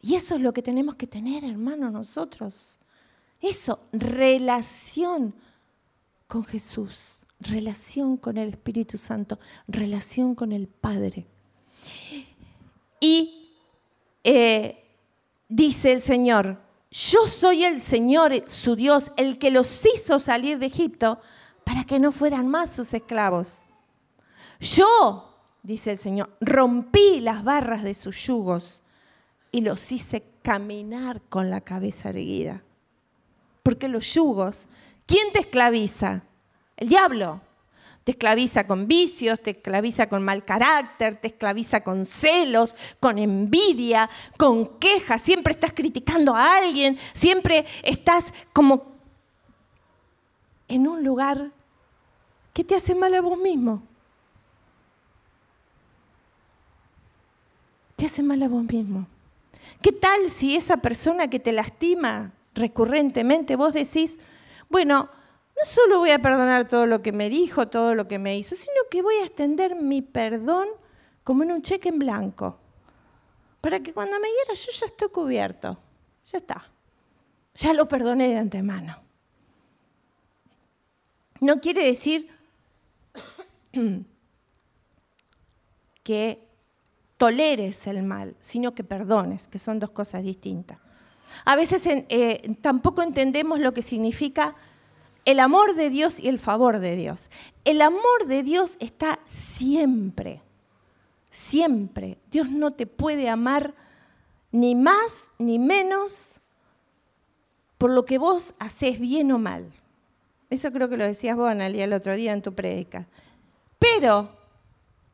Y 0.07 0.15
eso 0.15 0.35
es 0.35 0.41
lo 0.41 0.53
que 0.53 0.61
tenemos 0.61 0.95
que 0.95 1.05
tener, 1.05 1.43
hermano, 1.43 1.91
nosotros. 1.91 2.77
Eso, 3.41 3.89
relación 3.91 5.35
con 6.29 6.45
Jesús, 6.45 7.25
relación 7.41 8.15
con 8.15 8.37
el 8.37 8.51
Espíritu 8.51 8.97
Santo, 8.97 9.37
relación 9.67 10.33
con 10.33 10.53
el 10.53 10.69
Padre. 10.69 11.27
Y 13.01 13.49
eh, 14.23 14.81
dice 15.49 15.91
el 15.91 15.99
Señor, 15.99 16.57
yo 16.89 17.27
soy 17.27 17.65
el 17.65 17.81
Señor, 17.81 18.49
su 18.49 18.77
Dios, 18.77 19.11
el 19.17 19.37
que 19.37 19.51
los 19.51 19.85
hizo 19.93 20.19
salir 20.19 20.57
de 20.57 20.67
Egipto 20.67 21.19
para 21.65 21.83
que 21.83 21.99
no 21.99 22.13
fueran 22.13 22.47
más 22.47 22.69
sus 22.69 22.93
esclavos. 22.93 23.63
Yo, 24.61 25.37
dice 25.63 25.91
el 25.91 25.97
Señor, 25.97 26.29
rompí 26.39 27.19
las 27.19 27.43
barras 27.43 27.83
de 27.83 27.93
sus 27.93 28.25
yugos 28.25 28.83
y 29.57 29.61
los 29.61 29.91
hice 29.91 30.23
caminar 30.43 31.19
con 31.29 31.49
la 31.49 31.61
cabeza 31.61 32.09
erguida. 32.09 32.61
Porque 33.63 33.87
los 33.87 34.13
yugos, 34.13 34.67
¿quién 35.07 35.31
te 35.31 35.39
esclaviza? 35.39 36.21
El 36.75 36.89
diablo. 36.89 37.41
Te 38.03 38.11
esclaviza 38.11 38.67
con 38.67 38.87
vicios, 38.87 39.41
te 39.41 39.49
esclaviza 39.49 40.09
con 40.09 40.23
mal 40.23 40.43
carácter, 40.43 41.15
te 41.15 41.29
esclaviza 41.29 41.81
con 41.83 42.05
celos, 42.05 42.75
con 42.99 43.17
envidia, 43.17 44.11
con 44.37 44.77
quejas. 44.77 45.23
Siempre 45.23 45.53
estás 45.53 45.73
criticando 45.73 46.35
a 46.35 46.57
alguien, 46.57 46.95
siempre 47.13 47.65
estás 47.81 48.35
como 48.53 48.91
en 50.67 50.87
un 50.87 51.03
lugar 51.03 51.49
que 52.53 52.63
te 52.63 52.75
hace 52.75 52.93
mal 52.93 53.11
a 53.15 53.21
vos 53.21 53.39
mismo. 53.39 53.81
Te 57.95 58.05
hace 58.05 58.21
mal 58.21 58.43
a 58.43 58.47
vos 58.47 58.63
mismo. 58.63 59.07
¿Qué 59.81 59.91
tal 59.91 60.29
si 60.29 60.55
esa 60.55 60.77
persona 60.77 61.29
que 61.29 61.39
te 61.39 61.51
lastima 61.51 62.33
recurrentemente, 62.53 63.55
vos 63.55 63.73
decís, 63.73 64.19
bueno, 64.69 65.09
no 65.57 65.65
solo 65.65 65.99
voy 65.99 66.11
a 66.11 66.19
perdonar 66.19 66.67
todo 66.67 66.85
lo 66.85 67.01
que 67.01 67.11
me 67.11 67.29
dijo, 67.29 67.67
todo 67.67 67.95
lo 67.95 68.07
que 68.07 68.19
me 68.19 68.37
hizo, 68.37 68.55
sino 68.55 68.75
que 68.89 69.01
voy 69.01 69.15
a 69.15 69.25
extender 69.25 69.75
mi 69.75 70.01
perdón 70.01 70.67
como 71.23 71.43
en 71.43 71.51
un 71.51 71.61
cheque 71.61 71.89
en 71.89 71.99
blanco. 71.99 72.59
Para 73.61 73.79
que 73.81 73.93
cuando 73.93 74.19
me 74.19 74.27
hiera 74.27 74.53
yo 74.53 74.71
ya 74.71 74.85
estoy 74.85 75.09
cubierto. 75.09 75.77
Ya 76.31 76.37
está. 76.39 76.69
Ya 77.55 77.73
lo 77.73 77.87
perdoné 77.87 78.27
de 78.27 78.37
antemano. 78.37 79.01
No 81.39 81.59
quiere 81.59 81.85
decir 81.85 82.29
que 86.03 86.46
toleres 87.17 87.87
el 87.87 88.03
mal, 88.03 88.35
sino 88.39 88.73
que 88.73 88.83
perdones, 88.83 89.47
que 89.47 89.59
son 89.59 89.79
dos 89.79 89.91
cosas 89.91 90.23
distintas. 90.23 90.77
A 91.45 91.55
veces 91.55 91.83
eh, 91.85 92.55
tampoco 92.61 93.01
entendemos 93.01 93.59
lo 93.59 93.73
que 93.73 93.81
significa 93.81 94.55
el 95.25 95.39
amor 95.39 95.75
de 95.75 95.89
Dios 95.89 96.19
y 96.19 96.29
el 96.29 96.39
favor 96.39 96.79
de 96.79 96.95
Dios. 96.95 97.29
El 97.65 97.81
amor 97.81 98.27
de 98.27 98.43
Dios 98.43 98.77
está 98.79 99.19
siempre, 99.25 100.41
siempre. 101.29 102.17
Dios 102.31 102.49
no 102.49 102.71
te 102.71 102.87
puede 102.87 103.27
amar 103.27 103.73
ni 104.51 104.73
más 104.75 105.31
ni 105.37 105.59
menos 105.59 106.39
por 107.77 107.91
lo 107.91 108.05
que 108.05 108.17
vos 108.17 108.53
haces 108.59 108.99
bien 108.99 109.31
o 109.31 109.37
mal. 109.37 109.71
Eso 110.49 110.71
creo 110.71 110.87
que 110.87 110.97
lo 110.97 111.05
decías 111.05 111.35
vos, 111.35 111.51
Analia, 111.51 111.83
el 111.83 111.93
otro 111.93 112.15
día 112.15 112.31
en 112.31 112.41
tu 112.41 112.53
prédica. 112.53 113.07
Pero 113.79 114.31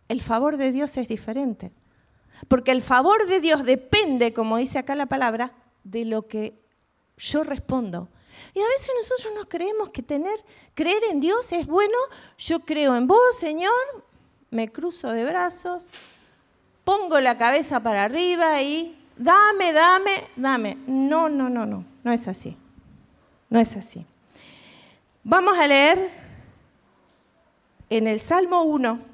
el 0.07 0.21
favor 0.21 0.57
de 0.57 0.71
Dios 0.71 0.95
es 0.97 1.07
diferente. 1.07 1.71
Porque 2.47 2.71
el 2.71 2.81
favor 2.81 3.27
de 3.27 3.39
Dios 3.39 3.63
depende, 3.63 4.33
como 4.33 4.57
dice 4.57 4.79
acá 4.79 4.95
la 4.95 5.05
palabra, 5.05 5.53
de 5.83 6.05
lo 6.05 6.27
que 6.27 6.59
yo 7.17 7.43
respondo. 7.43 8.09
Y 8.53 8.59
a 8.59 8.67
veces 8.67 8.89
nosotros 8.97 9.33
nos 9.35 9.45
creemos 9.45 9.89
que 9.89 10.01
tener, 10.01 10.43
creer 10.73 11.03
en 11.11 11.19
Dios 11.19 11.51
es 11.51 11.67
bueno, 11.67 11.97
yo 12.37 12.59
creo 12.61 12.95
en 12.95 13.07
vos, 13.07 13.37
Señor, 13.37 13.71
me 14.49 14.71
cruzo 14.71 15.11
de 15.11 15.25
brazos, 15.25 15.87
pongo 16.83 17.19
la 17.19 17.37
cabeza 17.37 17.81
para 17.81 18.03
arriba 18.03 18.61
y 18.61 18.97
dame, 19.17 19.73
dame, 19.73 20.29
dame. 20.35 20.77
No, 20.87 21.29
no, 21.29 21.49
no, 21.49 21.65
no, 21.65 21.85
no 22.03 22.11
es 22.11 22.27
así. 22.27 22.57
No 23.49 23.59
es 23.59 23.75
así. 23.77 24.05
Vamos 25.23 25.57
a 25.57 25.67
leer 25.67 26.09
en 27.89 28.07
el 28.07 28.19
Salmo 28.19 28.63
1 28.63 29.12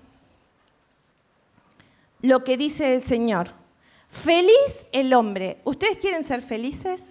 lo 2.21 2.43
que 2.43 2.57
dice 2.57 2.95
el 2.95 3.01
Señor. 3.01 3.51
Feliz 4.09 4.85
el 4.91 5.13
hombre. 5.13 5.59
¿Ustedes 5.63 5.97
quieren 5.97 6.23
ser 6.23 6.41
felices? 6.41 7.01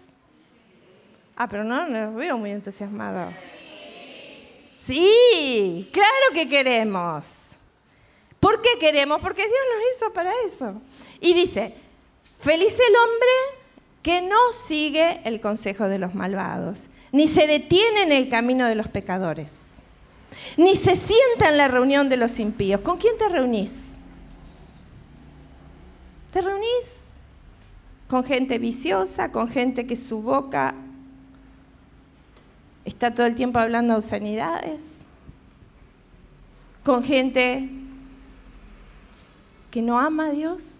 Ah, 1.37 1.49
pero 1.49 1.65
no, 1.65 1.89
no 1.89 2.07
los 2.07 2.15
veo 2.17 2.37
muy 2.37 2.51
entusiasmados. 2.51 3.33
Sí, 4.85 5.89
claro 5.93 6.35
que 6.35 6.49
queremos. 6.49 7.51
¿Por 8.41 8.61
qué 8.63 8.71
queremos? 8.81 9.21
Porque 9.21 9.43
Dios 9.43 9.59
nos 9.75 9.97
hizo 9.97 10.13
para 10.13 10.33
eso. 10.47 10.81
Y 11.21 11.35
dice, 11.35 11.75
feliz 12.41 12.79
el 12.79 12.97
hombre 12.97 13.63
que 14.03 14.23
no 14.23 14.53
sigue 14.53 15.21
el 15.25 15.41
consejo 15.41 15.89
de 15.89 15.99
los 15.99 16.15
malvados, 16.15 16.87
ni 17.13 17.29
se 17.29 17.47
detiene 17.47 18.03
en 18.03 18.13
el 18.13 18.29
camino 18.29 18.67
de 18.67 18.75
los 18.75 18.89
pecadores, 18.89 19.55
ni 20.57 20.77
se 20.77 20.97
sienta 20.97 21.49
en 21.49 21.57
la 21.57 21.69
reunión 21.69 22.09
de 22.09 22.17
los 22.17 22.39
impíos. 22.39 22.81
¿Con 22.81 22.99
quién 22.99 23.17
te 23.19 23.29
reunís? 23.29 23.88
¿Te 26.33 26.41
reunís 26.41 27.09
con 28.09 28.25
gente 28.25 28.59
viciosa, 28.59 29.31
con 29.31 29.49
gente 29.49 29.87
que 29.87 29.97
su 29.97 30.23
boca 30.23 30.75
está 32.85 33.15
todo 33.15 33.27
el 33.27 33.35
tiempo 33.35 33.59
hablando 33.59 33.93
de 33.93 33.99
obscenidades, 33.99 35.05
con 36.85 37.05
gente 37.05 37.69
que 39.71 39.83
no 39.83 39.99
ama 39.99 40.29
a 40.29 40.33
Dios. 40.33 40.77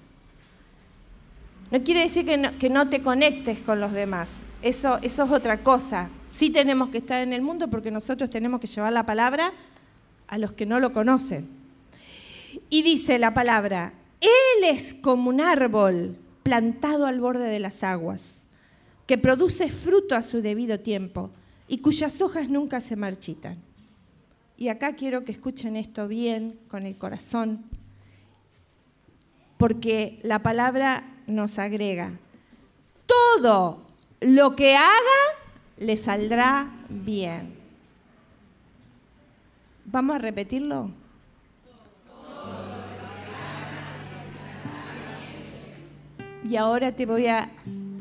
No 1.71 1.83
quiere 1.83 2.01
decir 2.01 2.25
que 2.25 2.71
no, 2.71 2.89
te 2.89 3.03
conectes 3.03 3.59
con 3.59 3.79
los 3.79 3.93
demás, 3.93 4.39
eso, 4.63 4.99
eso 5.03 5.25
es 5.25 5.31
otra 5.31 5.59
cosa. 5.59 6.09
Sí 6.27 6.49
tenemos 6.49 6.89
que 6.89 6.99
estar 6.99 7.23
en 7.23 7.35
el 7.35 7.43
mundo 7.43 7.69
porque 7.69 7.91
nosotros 7.91 8.31
tenemos 8.31 8.61
que 8.61 8.67
llevar 8.67 8.93
la 8.93 9.05
palabra 9.05 9.53
a 10.29 10.39
los 10.39 10.55
que 10.55 10.65
no 10.65 10.81
lo 10.81 10.95
conocen. 10.95 11.47
Y 12.71 12.83
dice 12.83 13.19
la 13.19 13.35
palabra, 13.35 13.93
Él 14.21 14.65
es 14.65 14.95
como 14.95 15.31
un 15.31 15.41
árbol 15.41 16.19
plantado 16.43 17.07
al 17.07 17.21
borde 17.21 17.45
de 17.45 17.59
las 17.59 17.83
aguas, 17.83 18.47
que 19.07 19.19
produce 19.19 19.71
fruto 19.71 20.15
a 20.15 20.23
su 20.23 20.43
debido 20.43 20.81
tiempo 20.81 21.31
y 21.69 21.79
cuyas 21.79 22.21
hojas 22.21 22.49
nunca 22.49 22.81
se 22.81 22.97
marchitan. 22.97 23.59
Y 24.57 24.69
acá 24.69 24.97
quiero 24.97 25.25
que 25.25 25.33
escuchen 25.33 25.77
esto 25.77 26.09
bien, 26.09 26.59
con 26.69 26.85
el 26.85 26.97
corazón, 26.97 27.65
porque 29.57 30.19
la 30.23 30.43
palabra 30.43 31.05
nos 31.27 31.59
agrega, 31.59 32.13
todo 33.07 33.83
lo 34.21 34.57
que 34.57 34.77
haga 34.77 34.89
le 35.79 35.97
saldrá 35.97 36.73
bien. 36.89 37.55
¿Vamos 39.85 40.17
a 40.17 40.19
repetirlo? 40.19 40.91
Y 46.45 46.57
ahora 46.57 46.93
te 46.93 47.07
voy 47.07 47.27
a, 47.27 47.51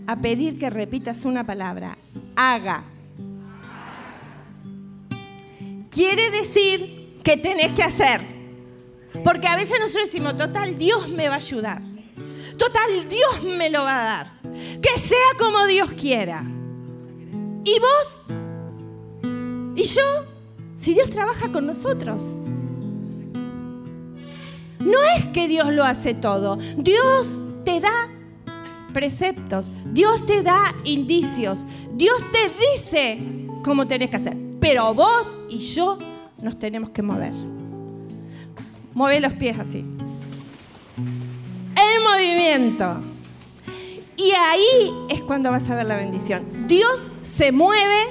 a 0.07 0.15
pedir 0.17 0.59
que 0.59 0.69
repitas 0.69 1.25
una 1.25 1.45
palabra, 1.45 1.97
haga. 2.35 2.83
quiere 5.97 6.29
decir 6.29 7.17
que 7.23 7.37
tenés 7.37 7.73
que 7.73 7.81
hacer. 7.81 8.21
Porque 9.23 9.47
a 9.47 9.55
veces 9.55 9.79
nosotros 9.79 10.11
decimos, 10.11 10.37
total, 10.37 10.77
Dios 10.77 11.09
me 11.09 11.27
va 11.27 11.35
a 11.35 11.37
ayudar. 11.37 11.81
Total, 12.55 13.09
Dios 13.09 13.43
me 13.43 13.71
lo 13.71 13.79
va 13.79 14.01
a 14.01 14.05
dar. 14.05 14.31
Que 14.79 14.99
sea 14.99 15.17
como 15.39 15.65
Dios 15.65 15.91
quiera. 15.93 16.45
¿Y 17.63 17.79
vos? 17.79 18.21
¿Y 19.75 19.83
yo? 19.83 20.03
Si 20.75 20.93
Dios 20.93 21.09
trabaja 21.09 21.51
con 21.51 21.65
nosotros. 21.65 22.21
No 24.79 24.99
es 25.17 25.25
que 25.33 25.47
Dios 25.47 25.73
lo 25.73 25.83
hace 25.83 26.13
todo. 26.13 26.57
Dios 26.77 27.39
te 27.65 27.79
da 27.79 28.07
preceptos. 28.97 29.71
Dios 29.93 30.25
te 30.25 30.41
da 30.41 30.73
indicios. 30.83 31.65
Dios 31.93 32.17
te 32.31 32.51
dice 32.73 33.19
cómo 33.63 33.85
tenés 33.85 34.09
que 34.09 34.15
hacer 34.15 34.47
pero 34.59 34.93
vos 34.93 35.39
y 35.49 35.59
yo 35.59 35.97
nos 36.39 36.59
tenemos 36.59 36.89
que 36.89 37.01
mover. 37.01 37.33
Mueve 38.93 39.19
los 39.19 39.33
pies 39.33 39.57
así. 39.59 39.85
El 41.75 42.03
movimiento. 42.03 42.99
Y 44.15 44.31
ahí 44.31 44.91
es 45.09 45.21
cuando 45.21 45.51
vas 45.51 45.69
a 45.69 45.75
ver 45.75 45.85
la 45.85 45.95
bendición. 45.95 46.67
Dios 46.67 47.11
se 47.21 47.51
mueve 47.51 48.07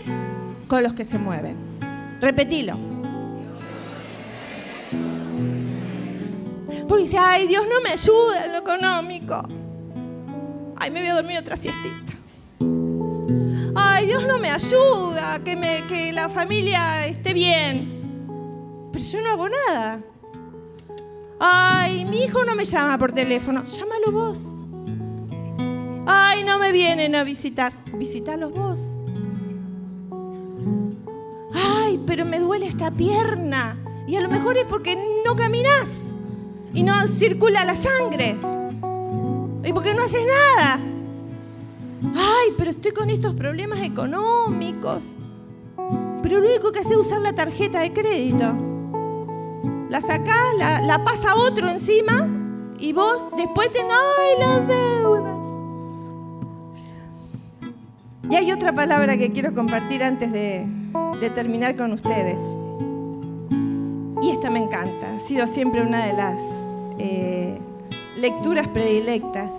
con 0.68 0.82
los 0.82 0.94
que 0.94 1.04
se 1.04 1.18
mueven. 1.18 1.56
Repetilo. 2.20 2.78
Porque 6.88 7.02
dice, 7.02 7.18
ay, 7.18 7.48
Dios 7.48 7.66
no 7.68 7.80
me 7.82 7.90
ayuda 7.90 8.44
en 8.44 8.52
lo 8.52 8.58
económico. 8.58 9.42
Ay, 10.78 10.90
me 10.90 11.00
voy 11.00 11.08
a 11.08 11.14
dormir 11.14 11.38
otra 11.38 11.56
siestita. 11.56 12.12
Ay, 13.74 14.06
Dios 14.06 14.26
no 14.26 14.38
me 14.38 14.50
ayuda, 14.50 15.38
que, 15.44 15.56
me, 15.56 15.82
que 15.88 16.12
la 16.12 16.28
familia 16.28 17.06
esté 17.06 17.32
bien. 17.32 18.88
Pero 18.92 19.04
yo 19.04 19.20
no 19.22 19.30
hago 19.30 19.48
nada. 19.48 20.00
Ay, 21.38 22.04
mi 22.06 22.24
hijo 22.24 22.44
no 22.44 22.54
me 22.54 22.64
llama 22.64 22.98
por 22.98 23.12
teléfono. 23.12 23.64
Llámalo 23.64 24.12
vos. 24.12 24.44
Ay, 26.06 26.44
no 26.44 26.58
me 26.58 26.72
vienen 26.72 27.14
a 27.14 27.24
visitar. 27.24 27.72
Visítalos 27.94 28.52
vos. 28.52 28.80
Ay, 31.52 32.00
pero 32.06 32.24
me 32.24 32.38
duele 32.38 32.66
esta 32.66 32.90
pierna. 32.90 33.78
Y 34.06 34.16
a 34.16 34.20
lo 34.20 34.28
mejor 34.28 34.56
es 34.56 34.64
porque 34.64 34.96
no 35.24 35.36
caminas 35.36 36.06
y 36.72 36.82
no 36.82 37.08
circula 37.08 37.64
la 37.64 37.74
sangre. 37.74 38.36
Y 39.66 39.72
porque 39.72 39.94
no 39.94 40.04
haces 40.04 40.22
nada. 40.24 40.78
Ay, 42.14 42.54
pero 42.56 42.70
estoy 42.70 42.92
con 42.92 43.10
estos 43.10 43.34
problemas 43.34 43.82
económicos. 43.82 45.16
Pero 46.22 46.40
lo 46.40 46.48
único 46.48 46.70
que 46.70 46.78
hace 46.78 46.92
es 46.92 46.96
usar 46.96 47.20
la 47.20 47.34
tarjeta 47.34 47.80
de 47.80 47.92
crédito. 47.92 48.44
La 49.90 50.00
sacás, 50.00 50.54
la, 50.56 50.80
la 50.82 51.04
pasa 51.04 51.34
otro 51.34 51.68
encima 51.68 52.28
y 52.78 52.92
vos 52.92 53.28
después 53.36 53.72
te... 53.72 53.80
¡Ay, 53.80 54.38
las 54.38 54.68
deudas! 54.68 55.42
Y 58.30 58.34
hay 58.36 58.52
otra 58.52 58.72
palabra 58.72 59.16
que 59.16 59.32
quiero 59.32 59.52
compartir 59.52 60.04
antes 60.04 60.30
de, 60.30 60.66
de 61.20 61.30
terminar 61.30 61.76
con 61.76 61.92
ustedes. 61.92 62.40
Y 64.22 64.30
esta 64.30 64.48
me 64.48 64.62
encanta. 64.62 65.16
Ha 65.16 65.20
sido 65.20 65.46
siempre 65.46 65.82
una 65.82 66.06
de 66.06 66.12
las 66.12 66.42
eh, 66.98 67.60
lecturas 68.18 68.68
predilectas. 68.68 69.52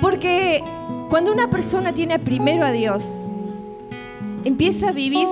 Porque 0.00 0.62
cuando 1.08 1.32
una 1.32 1.48
persona 1.50 1.92
tiene 1.92 2.18
primero 2.18 2.64
a 2.64 2.72
Dios, 2.72 3.28
empieza 4.44 4.88
a 4.88 4.92
vivir, 4.92 5.28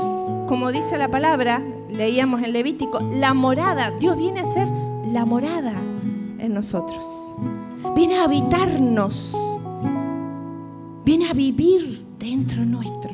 como 0.46 0.70
dice 0.72 0.98
la 0.98 1.09
palabra, 1.09 1.62
leíamos 1.90 2.42
en 2.42 2.52
Levítico, 2.52 3.00
la 3.00 3.35
morada. 3.35 3.90
Dios 3.98 4.16
viene 4.16 4.40
a 4.40 4.44
ser 4.44 4.68
la 5.12 5.24
morada 5.24 5.74
en 6.38 6.54
nosotros. 6.54 7.06
Viene 7.94 8.18
a 8.18 8.24
habitarnos. 8.24 9.37
Viene 11.04 11.28
a 11.28 11.33
vivir 11.33 12.04
dentro 12.18 12.64
nuestro. 12.64 13.11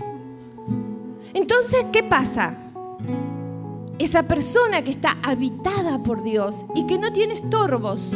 Entonces, 1.33 1.87
¿qué 1.93 2.03
pasa? 2.03 2.66
Esa 3.99 4.25
persona 4.25 4.83
que 4.83 4.91
está 4.91 5.17
habitada 5.23 6.03
por 6.03 6.23
Dios 6.23 6.65
y 6.75 6.87
que 6.87 6.99
no 6.99 7.13
tiene 7.13 7.35
estorbos, 7.35 8.13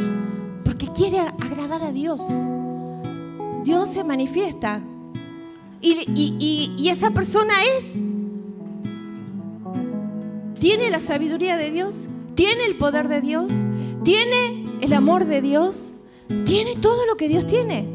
porque 0.63 0.87
quiere 0.87 1.19
agradar 1.19 1.83
a 1.83 1.91
Dios. 1.91 2.21
Dios 3.63 3.89
se 3.89 4.03
manifiesta. 4.03 4.81
Y, 5.81 6.87
esa 6.89 7.11
persona 7.11 7.53
es, 7.77 7.95
tiene 10.59 10.91
la 10.91 10.99
sabiduría 10.99 11.57
de 11.57 11.71
Dios, 11.71 12.07
tiene 12.35 12.65
el 12.65 12.77
poder 12.77 13.07
de 13.07 13.21
Dios, 13.21 13.51
tiene 14.03 14.67
el 14.81 14.93
amor 14.93 15.25
de 15.25 15.41
Dios, 15.41 15.93
tiene 16.45 16.75
todo 16.75 17.05
lo 17.07 17.17
que 17.17 17.27
Dios 17.27 17.47
tiene, 17.47 17.87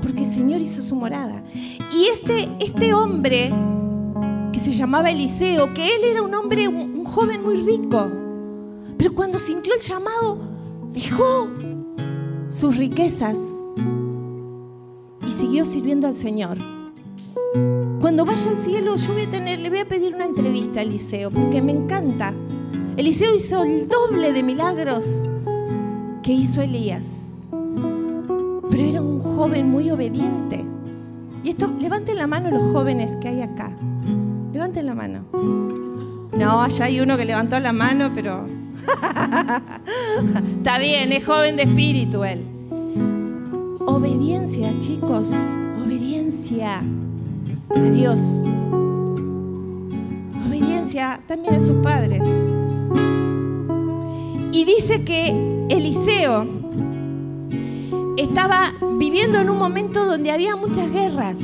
porque 0.00 0.22
el 0.22 0.30
Señor 0.30 0.62
hizo 0.62 0.80
su 0.80 0.94
morada. 0.94 1.44
Y 1.92 2.06
este, 2.06 2.48
este 2.60 2.94
hombre 2.94 3.52
que 4.52 4.60
se 4.60 4.72
llamaba 4.72 5.10
Eliseo, 5.10 5.74
que 5.74 5.96
él 5.96 6.04
era 6.04 6.22
un 6.22 6.34
hombre, 6.34 6.68
un 7.04 7.10
joven 7.10 7.42
muy 7.42 7.58
rico, 7.58 8.10
pero 8.96 9.14
cuando 9.14 9.38
sintió 9.38 9.74
el 9.74 9.80
llamado, 9.80 10.38
dejó 10.94 11.48
sus 12.48 12.78
riquezas 12.78 13.38
y 15.26 15.30
siguió 15.30 15.66
sirviendo 15.66 16.06
al 16.06 16.14
Señor. 16.14 16.56
Cuando 18.00 18.24
vaya 18.24 18.48
al 18.50 18.56
cielo, 18.56 18.96
yo 18.96 19.12
voy 19.12 19.22
a 19.22 19.30
tener, 19.30 19.60
le 19.60 19.68
voy 19.68 19.80
a 19.80 19.88
pedir 19.88 20.14
una 20.14 20.24
entrevista 20.24 20.80
a 20.80 20.82
Eliseo, 20.82 21.30
porque 21.30 21.60
me 21.60 21.72
encanta. 21.72 22.32
Eliseo 22.96 23.34
hizo 23.34 23.64
el 23.64 23.86
doble 23.86 24.32
de 24.32 24.42
milagros 24.42 25.24
que 26.22 26.32
hizo 26.32 26.62
Elías, 26.62 27.42
pero 28.70 28.82
era 28.82 29.02
un 29.02 29.20
joven 29.20 29.68
muy 29.68 29.90
obediente. 29.90 30.64
Y 31.42 31.50
esto, 31.50 31.70
levanten 31.78 32.16
la 32.16 32.26
mano 32.26 32.50
los 32.50 32.72
jóvenes 32.72 33.14
que 33.16 33.28
hay 33.28 33.42
acá. 33.42 33.76
Levanten 34.54 34.86
la 34.86 34.94
mano. 34.94 35.83
No, 36.38 36.62
allá 36.62 36.86
hay 36.86 37.00
uno 37.00 37.16
que 37.16 37.24
levantó 37.24 37.58
la 37.60 37.72
mano, 37.72 38.10
pero... 38.14 38.46
Está 40.58 40.78
bien, 40.78 41.12
es 41.12 41.24
joven 41.24 41.56
de 41.56 41.62
espíritu 41.62 42.24
él. 42.24 42.42
Obediencia, 43.86 44.72
chicos. 44.78 45.30
Obediencia 45.84 46.78
a 46.78 47.80
Dios. 47.80 48.20
Obediencia 50.46 51.20
también 51.26 51.54
a 51.54 51.60
sus 51.60 51.76
padres. 51.82 52.22
Y 54.52 54.64
dice 54.64 55.04
que 55.04 55.66
Eliseo 55.68 56.46
estaba 58.16 58.72
viviendo 58.98 59.40
en 59.40 59.50
un 59.50 59.58
momento 59.58 60.06
donde 60.06 60.30
había 60.30 60.56
muchas 60.56 60.90
guerras. 60.90 61.40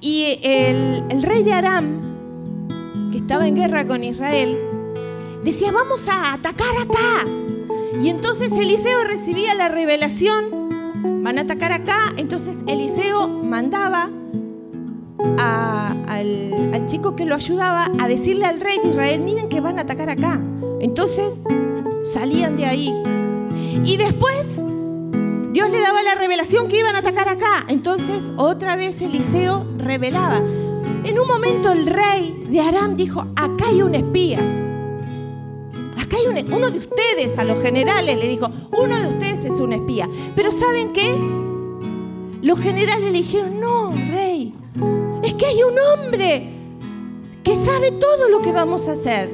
Y 0.00 0.38
el, 0.42 1.22
rey 1.22 1.42
de 1.42 1.52
Aram, 1.52 2.07
estaba 3.28 3.46
en 3.46 3.56
guerra 3.56 3.86
con 3.86 4.02
Israel, 4.04 4.58
decía, 5.44 5.70
vamos 5.70 6.08
a 6.08 6.32
atacar 6.32 6.74
acá. 6.80 7.26
Y 8.00 8.08
entonces 8.08 8.50
Eliseo 8.52 9.04
recibía 9.04 9.54
la 9.54 9.68
revelación, 9.68 10.70
van 11.22 11.36
a 11.36 11.42
atacar 11.42 11.72
acá. 11.72 12.14
Entonces 12.16 12.60
Eliseo 12.66 13.28
mandaba 13.28 14.08
al, 15.36 16.70
al, 16.72 16.86
chico 16.86 17.16
que 17.16 17.26
lo 17.26 17.34
ayudaba 17.34 17.90
a 17.98 18.08
decirle 18.08 18.46
al 18.46 18.62
rey 18.62 18.78
de 18.82 18.88
Israel, 18.88 19.20
miren 19.20 19.50
que 19.50 19.60
van 19.60 19.78
a 19.78 19.82
atacar 19.82 20.08
acá. 20.08 20.40
Entonces 20.80 21.44
salían 22.04 22.56
de 22.56 22.64
ahí. 22.64 22.94
Y 23.84 23.98
después 23.98 24.56
Dios 25.52 25.68
le 25.68 25.80
daba 25.82 26.02
la 26.02 26.14
revelación 26.14 26.68
que 26.68 26.78
iban 26.78 26.96
a 26.96 27.00
atacar 27.00 27.28
acá. 27.28 27.66
Entonces 27.68 28.32
otra 28.38 28.74
vez 28.74 29.02
Eliseo 29.02 29.66
revelaba. 29.76 30.38
En 31.04 31.18
un 31.18 31.28
momento 31.28 31.72
el 31.72 31.84
rey 31.84 32.37
de 32.50 32.60
Aram 32.60 32.96
dijo, 32.96 33.20
acá 33.36 33.66
hay 33.68 33.82
un 33.82 33.94
espía. 33.94 34.38
Acá 35.96 36.16
hay 36.16 36.42
uno 36.46 36.70
de 36.70 36.78
ustedes, 36.78 37.38
a 37.38 37.44
los 37.44 37.60
generales 37.60 38.18
le 38.18 38.28
dijo, 38.28 38.50
uno 38.72 39.00
de 39.00 39.08
ustedes 39.08 39.44
es 39.44 39.60
un 39.60 39.72
espía. 39.72 40.08
Pero 40.34 40.50
¿saben 40.50 40.92
qué? 40.92 41.14
Los 42.40 42.60
generales 42.60 43.12
le 43.12 43.18
dijeron, 43.18 43.60
no, 43.60 43.92
rey, 44.10 44.54
es 45.22 45.34
que 45.34 45.46
hay 45.46 45.62
un 45.62 45.74
hombre 45.78 46.50
que 47.42 47.54
sabe 47.54 47.92
todo 47.92 48.28
lo 48.28 48.40
que 48.40 48.52
vamos 48.52 48.88
a 48.88 48.92
hacer. 48.92 49.30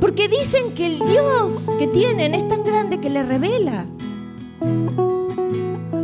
Porque 0.00 0.26
dicen 0.26 0.74
que 0.74 0.86
el 0.86 0.98
Dios 0.98 1.62
que 1.78 1.86
tienen 1.86 2.34
es 2.34 2.48
tan 2.48 2.64
grande 2.64 2.98
que 2.98 3.08
le 3.08 3.22
revela. 3.22 3.86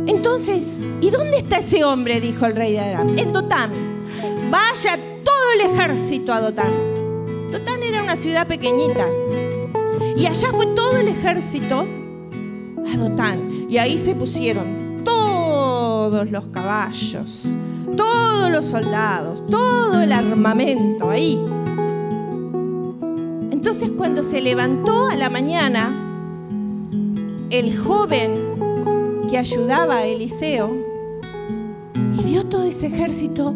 Entonces, 0.05 0.81
¿y 1.01 1.09
dónde 1.09 1.37
está 1.37 1.57
ese 1.57 1.83
hombre? 1.83 2.21
dijo 2.21 2.45
el 2.45 2.55
rey 2.55 2.71
de 2.71 2.79
Aram. 2.79 3.17
En 3.17 3.33
Dotán. 3.33 3.71
Vaya 4.49 4.97
todo 5.49 5.65
el 5.65 5.71
ejército 5.71 6.33
a 6.33 6.41
Dotán. 6.41 6.71
Dotán 7.51 7.81
era 7.81 8.03
una 8.03 8.15
ciudad 8.15 8.45
pequeñita. 8.45 9.05
Y 10.15 10.25
allá 10.25 10.49
fue 10.51 10.67
todo 10.67 10.97
el 10.97 11.07
ejército 11.07 11.87
a 12.85 12.97
Dotán. 12.97 13.65
Y 13.69 13.77
ahí 13.77 13.97
se 13.97 14.13
pusieron 14.13 15.01
todos 15.03 16.29
los 16.29 16.47
caballos, 16.47 17.47
todos 17.97 18.51
los 18.51 18.67
soldados, 18.67 19.43
todo 19.47 20.01
el 20.01 20.11
armamento 20.11 21.09
ahí. 21.09 21.39
Entonces 23.51 23.89
cuando 23.97 24.21
se 24.23 24.41
levantó 24.41 25.07
a 25.07 25.15
la 25.15 25.29
mañana, 25.29 25.95
el 27.49 27.77
joven 27.77 29.25
que 29.27 29.37
ayudaba 29.37 29.97
a 29.97 30.05
Eliseo 30.05 30.75
y 32.19 32.23
vio 32.23 32.45
todo 32.45 32.65
ese 32.65 32.87
ejército, 32.87 33.55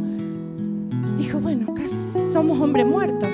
dijo, 1.18 1.40
bueno, 1.40 1.72
acá 1.72 1.88
somos 1.88 2.60
hombres 2.60 2.86
muertos. 2.86 3.30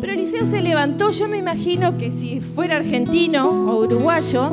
Pero 0.00 0.12
Eliseo 0.12 0.46
se 0.46 0.60
levantó, 0.60 1.10
yo 1.10 1.28
me 1.28 1.38
imagino 1.38 1.96
que 1.96 2.10
si 2.10 2.40
fuera 2.40 2.76
argentino 2.76 3.48
o 3.48 3.84
uruguayo, 3.84 4.50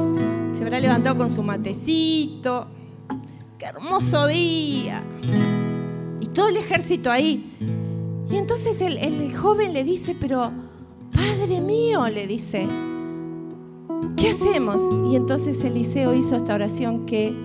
se 0.54 0.64
habrá 0.64 0.80
levantado 0.80 1.18
con 1.18 1.30
su 1.30 1.44
matecito. 1.44 2.68
¡Qué 3.58 3.66
hermoso 3.66 4.28
día! 4.28 5.04
Y 6.22 6.28
todo 6.28 6.48
el 6.48 6.58
ejército 6.58 7.12
ahí. 7.12 7.56
Y 8.30 8.38
entonces 8.38 8.82
el, 8.82 8.98
el 8.98 9.36
joven 9.36 9.74
le 9.74 9.84
dice, 9.84 10.16
pero, 10.20 10.52
Padre 11.12 11.60
mío, 11.62 12.08
le 12.08 12.26
dice, 12.26 12.66
¿qué 14.16 14.30
hacemos? 14.30 14.82
Y 15.12 15.16
entonces 15.16 15.64
Eliseo 15.64 16.14
hizo 16.14 16.38
esta 16.38 16.56
oración 16.56 17.06
que 17.06 17.36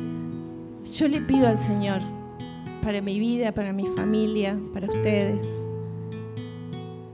Yo 0.92 1.08
le 1.08 1.20
pido 1.20 1.48
al 1.48 1.58
Señor 1.58 2.00
para 2.88 3.02
mi 3.02 3.18
vida, 3.18 3.52
para 3.52 3.70
mi 3.70 3.84
familia, 3.84 4.58
para 4.72 4.86
ustedes, 4.86 5.42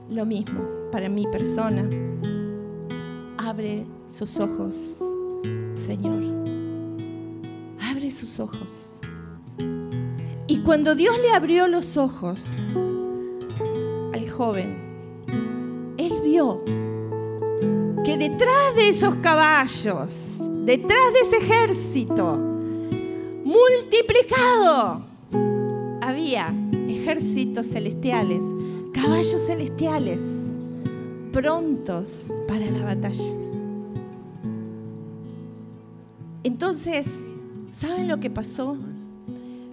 lo 0.08 0.24
mismo, 0.24 0.62
para 0.92 1.08
mi 1.08 1.26
persona. 1.26 1.90
Abre 3.38 3.84
sus 4.06 4.38
ojos, 4.38 5.02
Señor. 5.74 6.22
Abre 7.90 8.08
sus 8.12 8.38
ojos. 8.38 9.00
Y 10.46 10.60
cuando 10.60 10.94
Dios 10.94 11.18
le 11.20 11.32
abrió 11.32 11.66
los 11.66 11.96
ojos 11.96 12.46
al 14.12 14.30
joven, 14.30 14.76
él 15.96 16.12
vio 16.22 16.62
que 18.04 18.16
detrás 18.16 18.76
de 18.76 18.90
esos 18.90 19.16
caballos, 19.16 20.34
detrás 20.62 21.12
de 21.14 21.18
ese 21.18 21.38
ejército 21.38 22.36
multiplicado, 23.44 25.13
había 26.14 26.54
ejércitos 26.88 27.70
celestiales, 27.70 28.44
caballos 28.92 29.46
celestiales, 29.48 30.22
prontos 31.32 32.32
para 32.46 32.66
la 32.66 32.84
batalla. 32.84 33.34
Entonces, 36.44 37.08
¿saben 37.72 38.06
lo 38.06 38.18
que 38.18 38.30
pasó? 38.30 38.76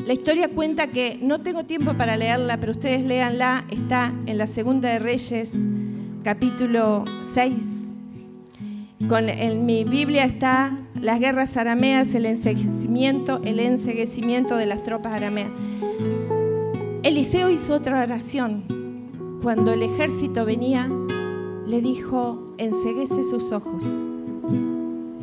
La 0.08 0.14
historia 0.14 0.50
cuenta 0.50 0.88
que, 0.88 1.20
no 1.22 1.42
tengo 1.42 1.66
tiempo 1.66 1.94
para 1.96 2.18
leerla, 2.18 2.58
pero 2.58 2.72
ustedes 2.72 3.04
léanla, 3.04 3.66
está 3.70 4.12
en 4.26 4.39
la 4.39 4.48
Segunda 4.48 4.89
de 4.89 4.98
Reyes, 4.98 5.54
capítulo 6.24 7.06
6. 7.22 7.94
Con, 9.08 9.30
en 9.30 9.68
mi 9.68 9.84
Biblia 9.84 10.26
está 10.26 10.76
las 11.00 11.20
guerras 11.20 11.56
arameas, 11.56 12.16
el 12.16 12.26
enseguecimiento, 12.26 13.42
el 13.44 13.60
enseguecimiento 13.60 14.58
de 14.58 14.66
las 14.66 14.82
tropas 14.82 15.14
arameas. 15.14 15.52
Eliseo 17.04 17.49
hizo 17.49 17.74
otra 17.74 18.04
oración. 18.04 18.64
Cuando 19.41 19.74
el 19.74 19.82
ejército 19.82 20.45
venía, 20.45 20.88
le 21.66 21.82
dijo, 21.82 22.54
enseguece 22.60 23.24
sus 23.24 23.52
ojos. 23.52 23.84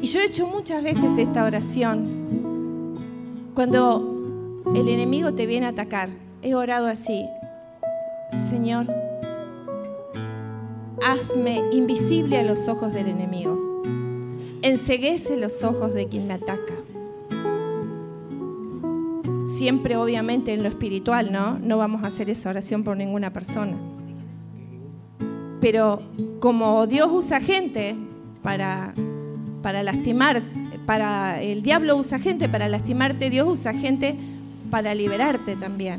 Y 0.03 0.07
yo 0.09 0.18
he 0.18 0.24
hecho 0.24 0.49
muchas 0.49 0.83
veces 0.83 1.16
esta 1.16 1.45
oración. 1.45 2.99
Cuando 3.55 4.64
el 4.74 4.89
enemigo 4.89 5.35
te 5.35 5.47
viene 5.47 5.66
a 5.66 5.68
atacar, 5.68 6.09
he 6.43 6.57
orado 6.57 6.89
así, 6.89 7.24
Señor, 8.51 8.93
hazme 11.01 11.62
invisible 11.70 12.39
a 12.39 12.43
los 12.43 12.66
ojos 12.66 12.93
del 12.93 13.07
enemigo. 13.07 13.83
Enseguece 14.62 15.37
los 15.37 15.62
ojos 15.62 15.95
de 15.95 16.09
quien 16.09 16.26
me 16.26 16.35
ataca 16.35 16.74
siempre 19.59 19.97
obviamente 19.97 20.53
en 20.55 20.63
lo 20.63 20.69
espiritual, 20.69 21.33
¿no? 21.33 21.59
No 21.59 21.79
vamos 21.79 22.05
a 22.05 22.07
hacer 22.07 22.31
esa 22.31 22.49
oración 22.49 22.85
por 22.85 22.97
ninguna 22.97 23.33
persona. 23.33 23.77
Pero 25.61 26.01
como 26.39 26.87
Dios 26.87 27.09
usa 27.13 27.41
gente 27.41 27.97
para, 28.43 28.95
para 29.61 29.83
lastimar, 29.83 30.45
para 30.87 31.43
el 31.43 31.63
diablo 31.63 31.97
usa 31.97 32.21
gente 32.21 32.49
para 32.49 32.69
lastimarte, 32.69 33.31
Dios 33.31 33.49
usa 33.49 33.75
gente 33.75 34.15
para 34.71 34.95
liberarte 34.95 35.57
también. 35.57 35.99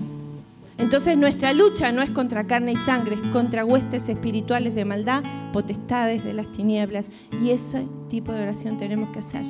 Entonces 0.78 1.18
nuestra 1.18 1.52
lucha 1.52 1.92
no 1.92 2.02
es 2.02 2.10
contra 2.12 2.48
carne 2.48 2.72
y 2.72 2.78
sangre, 2.78 3.16
es 3.16 3.28
contra 3.34 3.66
huestes 3.66 4.08
espirituales 4.08 4.74
de 4.74 4.86
maldad, 4.86 5.22
potestades 5.52 6.24
de 6.24 6.34
las 6.34 6.50
tinieblas. 6.54 7.10
Y 7.44 7.50
ese 7.50 7.86
tipo 8.08 8.32
de 8.32 8.44
oración 8.44 8.78
tenemos 8.78 9.10
que 9.10 9.20
hacer. 9.20 9.44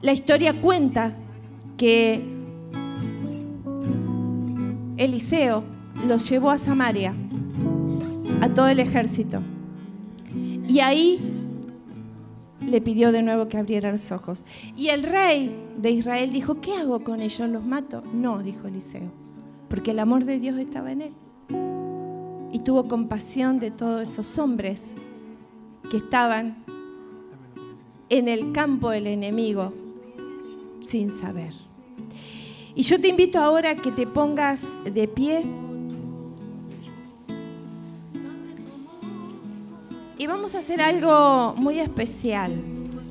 La 0.00 0.12
historia 0.12 0.58
cuenta 0.58 1.12
que 1.76 2.31
Eliseo 4.96 5.64
los 6.06 6.28
llevó 6.28 6.50
a 6.50 6.58
Samaria, 6.58 7.14
a 8.40 8.48
todo 8.48 8.68
el 8.68 8.80
ejército. 8.80 9.40
Y 10.68 10.80
ahí 10.80 11.20
le 12.66 12.80
pidió 12.80 13.12
de 13.12 13.22
nuevo 13.22 13.48
que 13.48 13.58
abriera 13.58 13.92
los 13.92 14.12
ojos. 14.12 14.44
Y 14.76 14.88
el 14.88 15.02
rey 15.02 15.54
de 15.76 15.90
Israel 15.90 16.32
dijo, 16.32 16.60
¿qué 16.60 16.74
hago 16.74 17.04
con 17.04 17.20
ellos? 17.20 17.48
¿Los 17.48 17.64
mato? 17.64 18.02
No, 18.12 18.42
dijo 18.42 18.68
Eliseo, 18.68 19.10
porque 19.68 19.90
el 19.92 19.98
amor 19.98 20.24
de 20.24 20.38
Dios 20.38 20.56
estaba 20.58 20.92
en 20.92 21.02
él. 21.02 21.12
Y 22.52 22.60
tuvo 22.60 22.86
compasión 22.86 23.58
de 23.58 23.70
todos 23.70 24.02
esos 24.02 24.38
hombres 24.38 24.92
que 25.90 25.96
estaban 25.96 26.64
en 28.08 28.28
el 28.28 28.52
campo 28.52 28.90
del 28.90 29.06
enemigo 29.06 29.72
sin 30.82 31.10
saber. 31.10 31.52
Y 32.74 32.82
yo 32.82 33.00
te 33.00 33.08
invito 33.08 33.38
ahora 33.38 33.70
a 33.70 33.76
que 33.76 33.92
te 33.92 34.06
pongas 34.06 34.64
de 34.84 35.06
pie. 35.06 35.44
Y 40.16 40.26
vamos 40.26 40.54
a 40.54 40.60
hacer 40.60 40.80
algo 40.80 41.54
muy 41.56 41.80
especial 41.80 42.52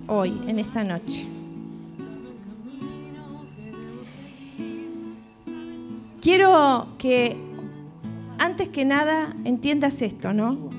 hoy, 0.07 0.41
en 0.47 0.59
esta 0.59 0.83
noche. 0.83 1.27
Quiero 6.21 6.87
que 6.97 7.35
antes 8.37 8.69
que 8.69 8.85
nada 8.85 9.35
entiendas 9.43 10.01
esto, 10.01 10.33
¿no? 10.33 10.69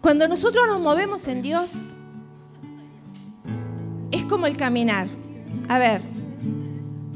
Cuando 0.00 0.26
nosotros 0.26 0.66
nos 0.68 0.80
movemos 0.80 1.28
en 1.28 1.42
Dios, 1.42 1.96
es 4.10 4.24
como 4.24 4.46
el 4.46 4.56
caminar. 4.56 5.08
A 5.68 5.78
ver, 5.78 6.02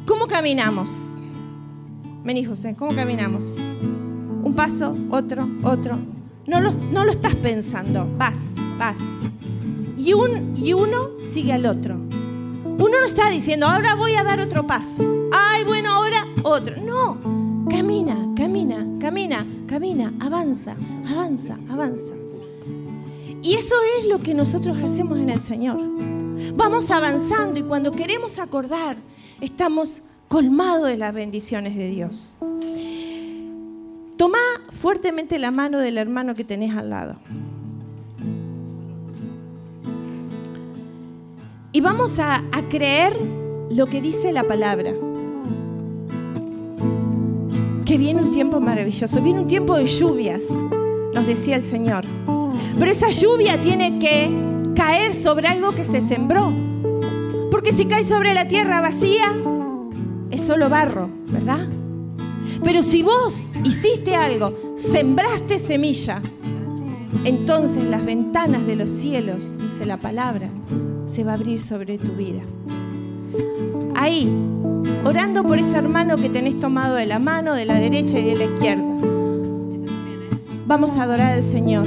¿Cómo 0.07 0.27
caminamos? 0.27 1.21
Vení, 2.25 2.45
José, 2.45 2.75
¿cómo 2.77 2.95
caminamos? 2.95 3.57
Un 4.43 4.53
paso, 4.57 4.97
otro, 5.11 5.49
otro. 5.63 5.97
No 6.47 6.61
lo, 6.61 6.73
no 6.73 7.05
lo 7.05 7.13
estás 7.13 7.37
pensando, 7.37 8.09
vas, 8.19 8.47
vas. 8.79 8.99
Y, 9.97 10.13
un, 10.13 10.57
y 10.57 10.73
uno 10.73 11.11
sigue 11.21 11.53
al 11.53 11.67
otro. 11.67 11.95
Uno 11.95 13.01
no 13.01 13.07
está 13.07 13.31
diciendo, 13.31 13.67
ahora 13.67 13.95
voy 13.95 14.15
a 14.15 14.25
dar 14.25 14.41
otro 14.41 14.67
paso. 14.67 15.05
Ay, 15.33 15.63
bueno, 15.63 15.91
ahora 15.91 16.27
otro. 16.43 16.81
No, 16.81 17.67
camina, 17.71 18.17
camina, 18.37 18.85
camina, 18.99 19.47
camina, 19.69 20.13
avanza, 20.19 20.75
avanza, 21.09 21.59
avanza. 21.69 22.15
Y 23.41 23.55
eso 23.55 23.77
es 23.99 24.07
lo 24.07 24.21
que 24.21 24.35
nosotros 24.35 24.79
hacemos 24.83 25.19
en 25.19 25.31
el 25.31 25.41
Señor. 25.41 25.79
Vamos 26.57 26.91
avanzando 26.91 27.61
y 27.61 27.63
cuando 27.63 27.93
queremos 27.93 28.39
acordar 28.39 28.97
estamos 29.43 30.03
colmados 30.28 30.86
de 30.86 30.97
las 30.97 31.12
bendiciones 31.12 31.76
de 31.76 31.90
Dios. 31.90 32.38
Toma 34.16 34.38
fuertemente 34.70 35.38
la 35.38 35.51
mano 35.51 35.78
del 35.78 35.99
hermano 35.99 36.34
que 36.34 36.45
tenés 36.45 36.74
al 36.74 36.90
lado. 36.90 37.16
Y 41.72 41.80
vamos 41.80 42.18
a, 42.18 42.36
a 42.36 42.68
creer 42.68 43.18
lo 43.70 43.86
que 43.86 44.01
dice 44.01 44.32
la 44.32 44.45
palabra. 44.45 44.93
Que 47.84 47.99
viene 47.99 48.22
un 48.22 48.30
tiempo 48.30 48.61
maravilloso, 48.61 49.20
viene 49.20 49.40
un 49.40 49.49
tiempo 49.49 49.76
de 49.76 49.86
lluvias, 49.86 50.45
nos 51.12 51.26
decía 51.26 51.57
el 51.57 51.64
Señor. 51.64 52.05
Pero 52.78 52.90
esa 52.90 53.11
lluvia 53.11 53.61
tiene 53.61 53.99
que 53.99 54.30
caer 54.76 55.16
sobre 55.16 55.49
algo 55.49 55.74
que 55.74 55.84
se 55.84 56.01
sembró. 56.01 56.72
Porque 57.53 57.71
si 57.71 57.85
cae 57.85 58.03
sobre 58.03 58.33
la 58.33 58.49
tierra 58.49 58.81
vacía, 58.81 59.27
es 60.31 60.41
solo 60.41 60.71
barro, 60.71 61.11
¿verdad? 61.29 61.69
Pero 62.65 62.83
si 62.83 63.03
vos 63.03 63.53
hiciste 63.63 64.17
algo, 64.17 64.51
sembraste 64.77 65.59
semilla, 65.59 66.23
entonces 67.25 67.85
las 67.85 68.07
ventanas 68.07 68.67
de 68.67 68.75
los 68.75 68.89
cielos, 68.89 69.55
dice 69.59 69.85
la 69.85 69.99
palabra, 69.99 70.49
se 71.05 71.25
va 71.25 71.33
a 71.33 71.35
abrir 71.35 71.61
sobre 71.61 71.99
tu 71.99 72.13
vida. 72.13 72.41
Ahí, 73.97 74.35
orando 75.05 75.45
por 75.45 75.59
ese 75.59 75.77
hermano 75.77 76.17
que 76.17 76.31
tenés 76.31 76.59
tomado 76.59 76.95
de 76.95 77.05
la 77.05 77.19
mano, 77.19 77.53
de 77.53 77.67
la 77.67 77.75
derecha 77.75 78.19
y 78.19 78.25
de 78.25 78.35
la 78.35 78.45
izquierda. 78.45 78.83
Vamos 80.67 80.97
a 80.97 81.03
adorar 81.03 81.33
al 81.33 81.43
Señor. 81.43 81.85